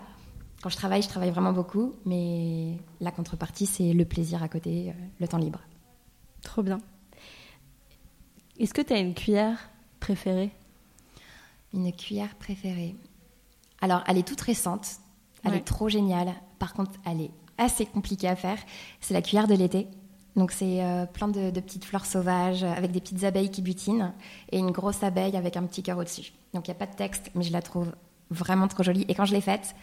quand 0.62 0.70
je 0.70 0.76
travaille, 0.76 1.02
je 1.02 1.08
travaille 1.08 1.30
vraiment 1.30 1.52
beaucoup, 1.52 1.94
mais 2.04 2.78
la 3.00 3.10
contrepartie, 3.10 3.66
c'est 3.66 3.92
le 3.92 4.04
plaisir 4.04 4.42
à 4.42 4.48
côté, 4.48 4.88
euh, 4.88 4.92
le 5.20 5.28
temps 5.28 5.38
libre. 5.38 5.60
Trop 6.42 6.62
bien. 6.62 6.78
Est-ce 8.58 8.74
que 8.74 8.82
tu 8.82 8.92
as 8.92 8.98
une 8.98 9.14
cuillère 9.14 9.70
préférée? 10.00 10.50
Une 11.72 11.92
cuillère 11.92 12.34
préférée 12.36 12.96
Alors, 13.80 14.02
elle 14.08 14.18
est 14.18 14.26
toute 14.26 14.40
récente, 14.40 14.96
elle 15.44 15.54
est 15.54 15.64
trop 15.64 15.88
géniale. 15.88 16.34
Par 16.58 16.72
contre, 16.72 16.92
elle 17.06 17.20
est 17.20 17.30
assez 17.56 17.86
compliquée 17.86 18.28
à 18.28 18.34
faire. 18.34 18.58
C'est 19.00 19.14
la 19.14 19.22
cuillère 19.22 19.46
de 19.46 19.54
l'été. 19.54 19.86
Donc, 20.34 20.50
c'est 20.50 20.82
euh, 20.82 21.06
plein 21.06 21.28
de, 21.28 21.50
de, 21.50 21.60
petites 21.60 21.84
fleurs 21.84 22.06
sauvages 22.06 22.64
avec 22.64 22.90
des 22.90 23.00
petites 23.00 23.22
abeilles 23.24 23.50
qui 23.50 23.62
butinent 23.62 24.12
et 24.50 24.58
une 24.58 24.70
grosse 24.70 25.02
abeille 25.02 25.36
avec 25.36 25.56
un 25.56 25.64
petit 25.64 25.82
cœur 25.82 25.98
au-dessus. 25.98 26.32
Donc, 26.52 26.66
il 26.66 26.70
n'y 26.70 26.76
a 26.76 26.78
pas 26.78 26.86
de 26.86 26.96
texte, 26.96 27.30
mais 27.34 27.44
je 27.44 27.52
la 27.52 27.62
trouve 27.62 27.92
vraiment 28.30 28.68
trop 28.68 28.82
jolie. 28.82 29.04
Et 29.08 29.14
quand 29.14 29.24
je 29.24 29.34
l'ai 29.34 29.40
faite, 29.40 29.74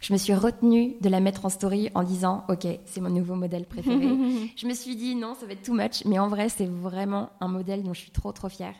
je 0.00 0.12
me 0.12 0.18
suis 0.18 0.34
retenue 0.34 0.94
de 1.00 1.08
la 1.08 1.20
mettre 1.20 1.46
en 1.46 1.48
story 1.48 1.90
en 1.94 2.02
disant 2.02 2.44
Ok, 2.48 2.66
c'est 2.84 3.00
mon 3.00 3.10
nouveau 3.10 3.34
modèle 3.34 3.66
préféré. 3.66 3.98
je 4.56 4.66
me 4.66 4.74
suis 4.74 4.96
dit 4.96 5.14
Non, 5.14 5.34
ça 5.34 5.46
va 5.46 5.52
être 5.52 5.62
too 5.62 5.74
much. 5.74 6.04
Mais 6.04 6.18
en 6.18 6.28
vrai, 6.28 6.48
c'est 6.48 6.66
vraiment 6.66 7.30
un 7.40 7.48
modèle 7.48 7.82
dont 7.82 7.94
je 7.94 8.00
suis 8.00 8.10
trop, 8.10 8.32
trop 8.32 8.48
fière. 8.48 8.74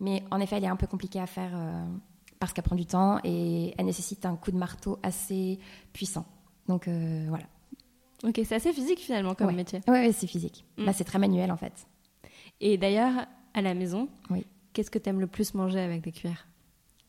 Mais 0.00 0.22
en 0.30 0.40
effet, 0.40 0.56
elle 0.56 0.64
est 0.64 0.68
un 0.68 0.76
peu 0.76 0.86
compliquée 0.86 1.20
à 1.20 1.26
faire 1.26 1.50
euh, 1.54 1.84
parce 2.38 2.52
qu'elle 2.52 2.64
prend 2.64 2.76
du 2.76 2.86
temps 2.86 3.18
et 3.24 3.74
elle 3.78 3.86
nécessite 3.86 4.26
un 4.26 4.36
coup 4.36 4.52
de 4.52 4.56
marteau 4.56 4.98
assez 5.02 5.58
puissant. 5.92 6.24
Donc 6.68 6.88
euh, 6.88 7.26
voilà. 7.28 7.44
Ok, 8.24 8.40
c'est 8.44 8.54
assez 8.54 8.72
physique 8.72 9.00
finalement 9.00 9.34
comme 9.34 9.54
métier. 9.54 9.80
Oui, 9.88 10.12
c'est 10.12 10.26
physique. 10.26 10.64
Mm. 10.76 10.86
Bah, 10.86 10.92
c'est 10.92 11.04
très 11.04 11.18
manuel 11.18 11.50
en 11.50 11.56
fait. 11.56 11.86
Et 12.60 12.76
d'ailleurs, 12.76 13.26
à 13.54 13.62
la 13.62 13.74
maison, 13.74 14.08
oui. 14.30 14.44
qu'est-ce 14.72 14.90
que 14.90 14.98
tu 14.98 15.08
aimes 15.08 15.20
le 15.20 15.26
plus 15.26 15.54
manger 15.54 15.80
avec 15.80 16.02
des 16.02 16.12
cuillères? 16.12 16.46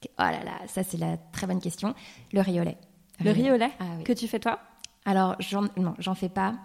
Oh 0.05 0.07
là 0.17 0.43
là, 0.43 0.67
ça 0.67 0.83
c'est 0.83 0.97
la 0.97 1.17
très 1.17 1.47
bonne 1.47 1.59
question. 1.59 1.93
Le 2.31 2.41
riz 2.41 2.59
au 2.59 2.63
lait. 2.63 2.77
Le 3.23 3.31
riz 3.31 3.51
au 3.51 3.57
lait 3.57 3.71
ah 3.79 4.01
que 4.05 4.13
tu 4.13 4.27
fais 4.27 4.39
toi? 4.39 4.59
Alors, 5.05 5.35
non, 5.77 5.95
j'en 5.97 6.15
fais 6.15 6.29
pas. 6.29 6.55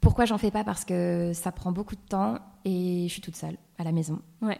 Pourquoi 0.00 0.24
j'en 0.24 0.38
fais 0.38 0.50
pas? 0.50 0.64
Parce 0.64 0.84
que 0.84 1.32
ça 1.32 1.52
prend 1.52 1.72
beaucoup 1.72 1.94
de 1.94 2.00
temps 2.00 2.38
et 2.64 3.04
je 3.06 3.12
suis 3.12 3.20
toute 3.20 3.36
seule 3.36 3.56
à 3.78 3.84
la 3.84 3.92
maison. 3.92 4.20
Ouais. 4.40 4.58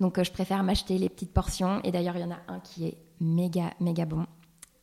Donc, 0.00 0.18
euh, 0.18 0.24
je 0.24 0.30
préfère 0.30 0.62
m'acheter 0.62 0.98
les 0.98 1.08
petites 1.08 1.32
portions. 1.32 1.80
Et 1.82 1.90
d'ailleurs, 1.90 2.16
il 2.16 2.20
y 2.20 2.24
en 2.24 2.30
a 2.30 2.38
un 2.46 2.60
qui 2.60 2.86
est 2.86 2.96
méga, 3.20 3.72
méga 3.80 4.04
bon 4.04 4.26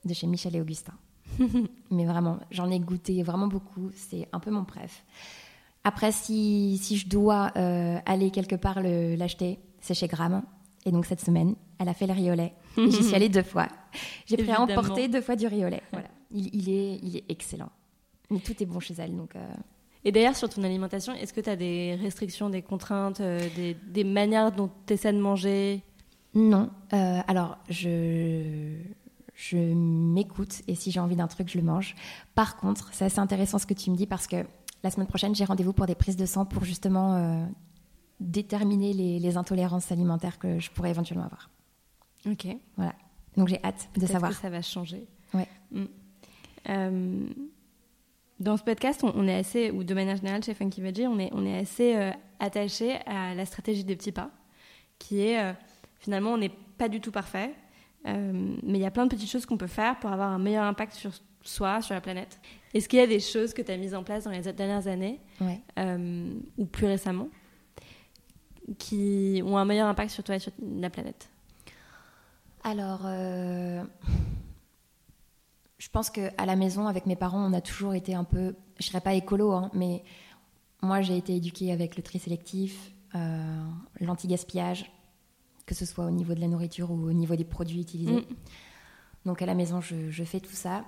de 0.04 0.14
chez 0.14 0.28
Michel 0.28 0.56
et 0.56 0.62
Augustin. 0.62 0.94
Mais 1.92 2.06
vraiment, 2.06 2.40
j'en 2.52 2.70
ai 2.70 2.80
goûté 2.80 3.24
vraiment 3.24 3.48
beaucoup. 3.48 3.90
C'est 3.94 4.28
un 4.34 4.40
peu 4.40 4.52
mon 4.52 4.66
préf. 4.66 5.06
Après, 5.84 6.12
si, 6.12 6.78
si 6.82 6.98
je 6.98 7.08
dois 7.08 7.52
euh, 7.56 7.98
aller 8.06 8.32
quelque 8.32 8.56
part 8.56 8.82
l'acheter, 8.82 9.60
c'est 9.80 9.94
chez 9.94 10.08
Gram. 10.08 10.44
Et 10.86 10.92
donc, 10.92 11.06
cette 11.06 11.22
semaine, 11.22 11.56
elle 11.80 11.90
a 11.90 11.94
fait 11.94 12.08
le 12.08 12.14
riolet. 12.14 12.54
J'y 12.90 13.04
suis 13.04 13.16
allée 13.16 13.30
deux 13.30 13.44
fois. 13.44 13.68
J'ai 14.26 14.38
pris 14.38 14.52
à 14.52 14.62
emporter 14.62 15.08
deux 15.08 15.22
fois 15.22 15.36
du 15.36 15.48
riolet. 15.48 15.82
Voilà. 15.92 16.08
Il, 16.32 16.70
est, 16.70 17.00
il 17.02 17.18
est 17.18 17.24
excellent. 17.30 17.70
Mais 18.30 18.40
tout 18.40 18.62
est 18.62 18.66
bon 18.66 18.80
chez 18.80 18.96
elle. 18.98 19.16
Donc, 19.16 19.36
euh. 19.36 19.40
Et 20.04 20.12
d'ailleurs, 20.12 20.36
sur 20.36 20.50
ton 20.50 20.64
alimentation, 20.64 21.14
est-ce 21.14 21.34
que 21.34 21.42
tu 21.42 21.50
as 21.50 21.56
des 21.56 21.96
restrictions, 21.96 22.50
des 22.50 22.62
contraintes, 22.62 23.22
euh, 23.22 23.40
des, 23.56 23.74
des, 23.74 24.04
manières 24.04 24.52
dont 24.52 24.70
tu 24.86 24.94
essaies 24.94 25.14
de 25.14 25.20
manger? 25.20 25.82
Non. 26.34 26.70
alors, 26.92 27.58
je 27.70 28.76
je 29.36 29.58
m'écoute 29.58 30.62
et 30.68 30.76
si 30.76 30.92
j'ai 30.92 31.00
envie 31.00 31.16
d'un 31.16 31.28
truc, 31.28 31.50
je 31.50 31.58
le 31.58 31.64
mange. 31.64 31.96
Par 32.34 32.56
contre, 32.56 32.90
c'est 32.94 33.06
assez 33.06 33.20
intéressant 33.20 33.60
ce 33.60 33.66
que 33.66 33.74
tu 33.74 33.92
me 33.92 33.96
dis 33.96 34.08
parce 34.08 34.28
que 34.28 34.38
la 34.84 34.92
semaine 34.92 35.08
prochaine, 35.08 35.36
j'ai 35.36 35.46
rendez-vous 35.46 35.74
pour 35.74 35.86
des 35.86 35.96
prises 35.96 36.16
de 36.16 36.26
sang 36.26 36.46
pour 36.46 36.64
justement 36.64 37.16
euh, 37.16 37.46
déterminer 38.20 38.94
les, 38.94 39.38
intolérances 39.38 39.92
alimentaires 39.92 40.40
que 40.40 40.60
je 40.60 40.72
pourrais 40.72 40.90
éventuellement 40.90 41.26
avoir. 41.26 41.50
Ok. 42.30 42.48
Voilà. 42.78 42.94
Donc 43.38 43.48
j'ai 43.48 43.64
hâte 43.64 43.90
de 43.98 44.06
savoir. 44.06 44.32
Que 44.32 44.38
ça 44.38 44.50
va 44.50 44.62
changer. 44.62 45.06
Ouais. 45.34 45.48
Mm. 45.72 45.86
Euh, 46.70 47.28
dans 48.40 48.58
ce 48.58 48.64
podcast, 48.64 49.04
on, 49.04 49.28
est 49.28 49.36
assez, 49.36 49.72
ou 49.72 49.84
de 49.84 49.94
manière 49.94 50.18
générale 50.18 50.44
chez 50.44 50.54
Funky 50.54 50.82
Veggie, 50.82 51.08
on 51.08 51.20
est, 51.20 51.30
on 51.34 51.46
est 51.46 51.58
assez 51.58 51.96
euh, 51.96 52.12
attaché 52.40 52.98
à 53.06 53.34
la 53.34 53.46
stratégie 53.46 53.84
des 53.84 53.96
petits 53.96 54.12
pas, 54.12 54.32
qui 55.00 55.22
est 55.22 55.56
finalement, 56.00 56.32
on 56.32 56.38
n'est 56.38 56.52
pas 56.78 56.90
du 56.90 57.00
tout 57.00 57.12
parfait 57.12 57.54
euh, 58.08 58.56
mais 58.64 58.78
il 58.78 58.82
y 58.82 58.86
a 58.86 58.92
plein 58.92 59.06
de 59.06 59.16
petites 59.16 59.30
choses 59.30 59.46
qu'on 59.46 59.58
peut 59.58 59.68
faire 59.68 60.00
pour 60.00 60.12
avoir 60.12 60.32
un 60.32 60.40
meilleur 60.40 60.66
impact 60.66 60.94
sur 60.94 61.12
soi, 61.42 61.82
sur 61.82 61.94
la 61.94 62.02
planète. 62.02 62.40
Est-ce 62.74 62.88
qu'il 62.88 63.00
y 63.00 63.02
a 63.02 63.08
des 63.08 63.20
choses 63.20 63.54
que 63.54 63.62
tu 63.62 63.72
as 63.72 63.78
mises 63.78 63.96
en 63.96 64.04
place 64.04 64.26
dans 64.26 64.32
les 64.32 64.42
dernières 64.54 64.88
années, 64.88 65.20
euh, 65.78 66.34
ou 66.58 66.66
plus 66.66 66.86
récemment, 66.86 67.30
qui 68.78 69.42
ont 69.46 69.58
un 69.58 69.66
meilleur 69.66 69.88
impact 69.88 70.12
sur 70.12 70.24
toi 70.24 70.36
et 70.36 70.40
sur 70.40 70.52
la 70.62 70.90
planète? 70.90 71.30
Alors, 72.66 73.02
euh, 73.06 73.84
je 75.78 75.88
pense 75.90 76.10
qu'à 76.10 76.46
la 76.46 76.56
maison, 76.56 76.88
avec 76.88 77.06
mes 77.06 77.16
parents, 77.16 77.50
on 77.50 77.54
a 77.54 77.62
toujours 77.62 77.94
été 77.94 78.14
un 78.16 78.24
peu, 78.26 78.56
je 78.80 78.88
dirais 78.88 79.02
pas 79.02 79.14
écolo, 79.14 79.54
hein, 79.54 79.70
mais 79.74 80.04
moi 80.82 81.02
j'ai 81.02 81.16
été 81.16 81.36
éduquée 81.36 81.72
avec 81.72 81.96
le 81.96 82.04
tri 82.04 82.20
sélectif, 82.20 82.92
l'anti-gaspillage, 84.02 84.92
que 85.66 85.74
ce 85.76 85.86
soit 85.86 86.06
au 86.06 86.12
niveau 86.12 86.34
de 86.34 86.42
la 86.42 86.48
nourriture 86.48 86.92
ou 86.92 87.08
au 87.08 87.14
niveau 87.14 87.36
des 87.36 87.46
produits 87.46 87.82
utilisés. 87.82 88.12
Mm. 88.12 88.26
Donc 89.26 89.42
à 89.42 89.46
la 89.46 89.56
maison, 89.56 89.80
je, 89.80 90.24
fais 90.24 90.40
tout 90.40 90.54
ça. 90.54 90.86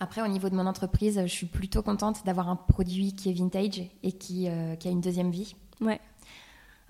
Après, 0.00 0.22
au 0.22 0.28
niveau 0.28 0.50
de 0.50 0.54
mon 0.54 0.66
entreprise, 0.66 1.20
je 1.22 1.32
suis 1.32 1.46
plutôt 1.46 1.82
contente 1.82 2.24
d'avoir 2.24 2.48
un 2.48 2.56
produit 2.56 3.14
qui 3.14 3.30
est 3.30 3.32
vintage 3.32 3.82
et 4.02 4.12
qui, 4.12 4.48
euh, 4.48 4.74
qui 4.76 4.88
a 4.88 4.90
une 4.90 5.00
deuxième 5.00 5.30
vie. 5.30 5.54
Ouais. 5.80 6.00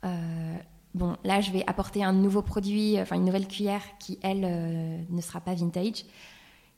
Euh, 0.04 0.56
bon, 0.94 1.16
là, 1.24 1.40
je 1.40 1.50
vais 1.50 1.64
apporter 1.66 2.02
un 2.02 2.12
nouveau 2.12 2.42
produit, 2.42 3.00
enfin 3.00 3.16
une 3.16 3.24
nouvelle 3.24 3.48
cuillère 3.48 3.82
qui, 3.98 4.18
elle, 4.22 4.44
euh, 4.44 4.98
ne 5.08 5.20
sera 5.20 5.40
pas 5.40 5.54
vintage, 5.54 6.04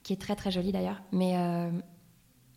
qui 0.02 0.12
est 0.12 0.20
très 0.20 0.36
très 0.36 0.50
jolie 0.50 0.72
d'ailleurs. 0.72 1.02
Mais 1.12 1.34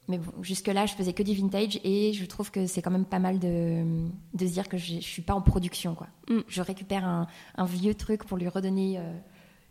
mais 0.10 0.18
bon, 0.18 0.32
jusque-là, 0.42 0.88
je 0.88 0.96
faisais 0.96 1.14
que 1.14 1.22
du 1.22 1.36
vintage 1.36 1.80
et 1.84 2.14
je 2.14 2.26
trouve 2.26 2.50
que 2.50 2.66
c'est 2.66 2.82
quand 2.82 2.90
même 2.90 3.06
pas 3.06 3.20
mal 3.20 3.38
de, 3.38 4.10
de 4.34 4.48
se 4.48 4.52
dire 4.52 4.68
que 4.68 4.76
je, 4.76 4.96
ne 4.96 5.02
suis 5.02 5.22
pas 5.22 5.36
en 5.36 5.42
production. 5.42 5.94
Quoi. 5.94 6.08
Mm. 6.28 6.40
Je 6.48 6.62
récupère 6.64 7.06
un, 7.06 7.28
un, 7.56 7.66
vieux 7.66 7.94
truc 7.94 8.26
pour 8.26 8.36
lui 8.38 8.48
redonner 8.48 8.98
euh, 8.98 9.14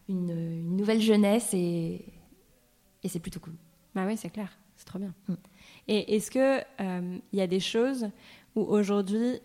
une, 0.08 0.30
une, 0.30 0.76
nouvelle 0.76 1.00
jeunesse 1.00 1.52
et, 1.54 2.04
et 3.02 3.08
c'est 3.08 3.18
plutôt 3.18 3.40
cool. 3.40 3.54
Bah 3.96 4.04
oui, 4.06 4.16
c'est 4.16 4.30
clair, 4.30 4.56
c'est 4.76 4.84
trop 4.84 5.00
bien. 5.00 5.12
Mm. 5.26 5.34
Et 5.88 6.14
est-ce 6.14 6.30
qu'il 6.30 6.64
il 6.78 6.86
euh, 6.86 7.18
y 7.32 7.40
a 7.40 7.48
des 7.48 7.60
choses 7.60 8.08
où 8.54 8.60
aujourd'hui, 8.60 9.40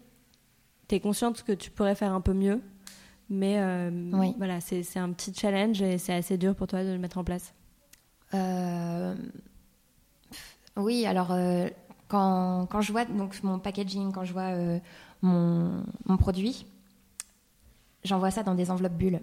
tu 0.94 0.98
es 0.98 1.00
consciente 1.00 1.44
que 1.44 1.54
tu 1.54 1.72
pourrais 1.72 1.96
faire 1.96 2.14
un 2.14 2.22
peu 2.22 2.34
mieux, 2.34 2.62
mais 3.30 3.60
euh, 3.60 3.90
voilà, 4.38 4.62
c'est 4.62 4.98
un 4.98 5.12
petit 5.12 5.34
challenge 5.34 5.82
et 5.82 5.98
c'est 5.98 6.14
assez 6.14 6.38
dur 6.38 6.56
pour 6.56 6.68
toi 6.68 6.84
de 6.84 6.92
le 6.92 7.00
mettre 7.00 7.18
en 7.18 7.24
place 7.24 7.54
oui, 10.76 11.06
alors 11.06 11.32
euh, 11.32 11.68
quand, 12.08 12.66
quand, 12.70 12.82
je 12.82 12.92
vois 12.92 13.06
donc, 13.06 13.42
mon 13.44 13.60
packaging, 13.60 14.12
quand 14.12 14.24
je 14.24 14.34
vois 14.34 14.52
euh, 14.54 14.80
mon, 15.22 15.84
mon, 16.06 16.18
produit, 16.18 16.66
j'envoie 18.04 18.32
ça 18.32 18.44
dans 18.44 18.56
des 18.56 18.72
enveloppes 18.72 18.98
bulles. 18.98 19.22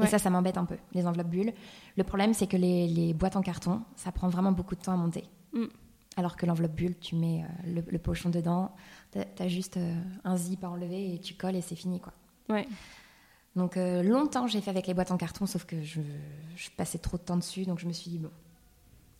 Et 0.00 0.06
ça, 0.06 0.18
ça 0.18 0.30
m'embête 0.30 0.56
un 0.56 0.64
peu, 0.64 0.76
les 0.94 1.06
enveloppes 1.06 1.28
bulles. 1.28 1.52
Le 1.96 2.04
problème, 2.04 2.32
c'est 2.32 2.46
que 2.46 2.56
les, 2.56 2.86
les, 2.86 3.12
boîtes 3.12 3.34
en 3.34 3.42
carton, 3.42 3.82
ça 3.96 4.12
prend 4.12 4.28
vraiment 4.28 4.52
beaucoup 4.52 4.76
de 4.76 4.80
temps 4.80 4.92
à 4.92 4.96
monter. 4.96 5.24
Mm. 5.52 5.64
Alors 6.16 6.36
que 6.36 6.44
l'enveloppe 6.44 6.74
bulle, 6.74 6.98
tu 6.98 7.14
mets 7.14 7.44
euh, 7.66 7.82
le, 7.90 7.98
pochon 7.98 8.30
dedans, 8.30 8.74
tu 9.12 9.20
as, 9.42 9.48
juste 9.48 9.78
un 10.24 10.36
zip 10.36 10.64
à 10.64 10.70
enlever 10.70 11.14
et 11.14 11.18
tu 11.18 11.34
colles 11.34 11.56
et 11.56 11.60
c'est 11.60 11.76
fini. 11.76 12.00
quoi. 12.00 12.12
Ouais. 12.48 12.66
Donc 13.56 13.76
longtemps, 13.76 14.46
j'ai 14.46 14.60
fait 14.60 14.70
avec 14.70 14.86
les 14.86 14.94
boîtes 14.94 15.10
en 15.10 15.16
carton, 15.16 15.44
sauf 15.44 15.64
que 15.64 15.82
je, 15.82 16.00
je 16.56 16.70
passais 16.76 16.98
trop 16.98 17.16
de 17.16 17.22
temps 17.22 17.36
dessus, 17.36 17.64
donc 17.64 17.80
je 17.80 17.86
me 17.86 17.92
suis 17.92 18.10
dit, 18.10 18.18
bon, 18.18 18.30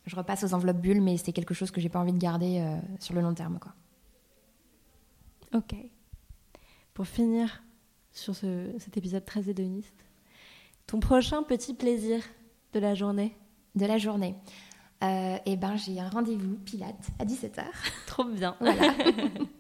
je 0.07 0.17
repasse 0.17 0.45
aux 0.45 0.55
enveloppes 0.55 0.81
bulles, 0.81 1.01
mais 1.01 1.17
c'est 1.17 1.33
quelque 1.33 1.55
chose 1.55 1.71
que 1.71 1.81
j'ai 1.81 1.89
pas 1.89 2.01
envie 2.01 2.13
de 2.13 2.19
garder 2.19 2.59
euh, 2.59 2.77
sur 2.99 3.15
le 3.15 3.21
long 3.21 3.35
terme. 3.35 3.59
Quoi. 3.61 3.73
Ok. 5.55 5.75
Pour 6.95 7.07
finir 7.07 7.63
sur 8.13 8.35
cet 8.35 8.97
épisode 8.97 9.25
très 9.25 9.49
hédoniste, 9.49 10.05
ton 10.87 11.01
prochain 11.01 11.43
petit 11.43 11.75
plaisir 11.75 12.23
de 12.73 12.81
la 12.81 12.95
journée? 12.95 13.37
De 13.77 13.87
la 13.87 13.99
journée. 13.99 14.35
Euh, 15.03 15.39
eh 15.47 15.57
ben, 15.57 15.77
j'ai 15.77 15.99
un 15.99 16.09
rendez-vous 16.09 16.57
Pilate 16.57 17.09
à 17.19 17.25
17h. 17.25 17.65
Trop 18.07 18.25
bien. 18.25 18.57
Voilà. 18.61 18.95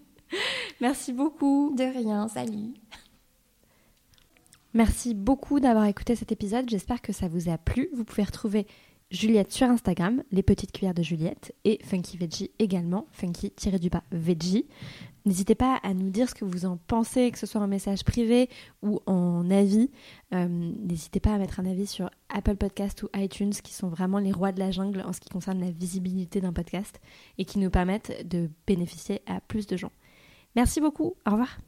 Merci 0.81 1.12
beaucoup. 1.12 1.74
De 1.76 1.85
rien, 1.85 2.29
salut. 2.29 2.74
Merci 4.72 5.14
beaucoup 5.14 5.59
d'avoir 5.59 5.87
écouté 5.87 6.14
cet 6.14 6.31
épisode. 6.31 6.68
J'espère 6.68 7.03
que 7.03 7.12
ça 7.12 7.26
vous 7.26 7.48
a 7.48 7.59
plu. 7.59 7.88
Vous 7.94 8.05
pouvez 8.05 8.22
retrouver 8.22 8.66
Juliette 9.11 9.53
sur 9.53 9.66
Instagram, 9.66 10.23
les 10.31 10.44
petites 10.44 10.70
cuillères 10.70 10.94
de 10.94 11.03
Juliette, 11.03 11.53
et 11.64 11.81
Funky 11.83 12.16
Veggie 12.16 12.53
également, 12.61 13.07
funky-du-bas 13.11 14.05
veggie. 14.12 14.66
N'hésitez 15.27 15.57
pas 15.57 15.81
à 15.83 15.94
nous 15.94 16.11
dire 16.11 16.29
ce 16.29 16.35
que 16.35 16.44
vous 16.44 16.64
en 16.64 16.77
pensez, 16.77 17.31
que 17.33 17.38
ce 17.38 17.46
soit 17.46 17.61
en 17.61 17.66
message 17.66 18.05
privé 18.05 18.49
ou 18.83 19.01
en 19.07 19.51
avis. 19.51 19.90
Euh, 20.33 20.46
n'hésitez 20.49 21.18
pas 21.18 21.35
à 21.35 21.38
mettre 21.38 21.59
un 21.59 21.66
avis 21.66 21.87
sur 21.87 22.09
Apple 22.29 22.57
Podcast 22.57 23.03
ou 23.03 23.09
iTunes, 23.16 23.51
qui 23.51 23.75
sont 23.75 23.88
vraiment 23.88 24.18
les 24.18 24.33
rois 24.33 24.53
de 24.53 24.61
la 24.61 24.70
jungle 24.70 25.03
en 25.03 25.12
ce 25.12 25.20
qui 25.20 25.29
concerne 25.29 25.61
la 25.61 25.73
visibilité 25.73 26.40
d'un 26.40 26.53
podcast 26.53 27.01
et 27.37 27.44
qui 27.44 27.59
nous 27.59 27.70
permettent 27.70 28.27
de 28.29 28.49
bénéficier 28.66 29.23
à 29.27 29.40
plus 29.40 29.66
de 29.66 29.77
gens. 29.77 29.92
Merci 30.55 30.81
beaucoup, 30.81 31.16
au 31.27 31.31
revoir. 31.31 31.59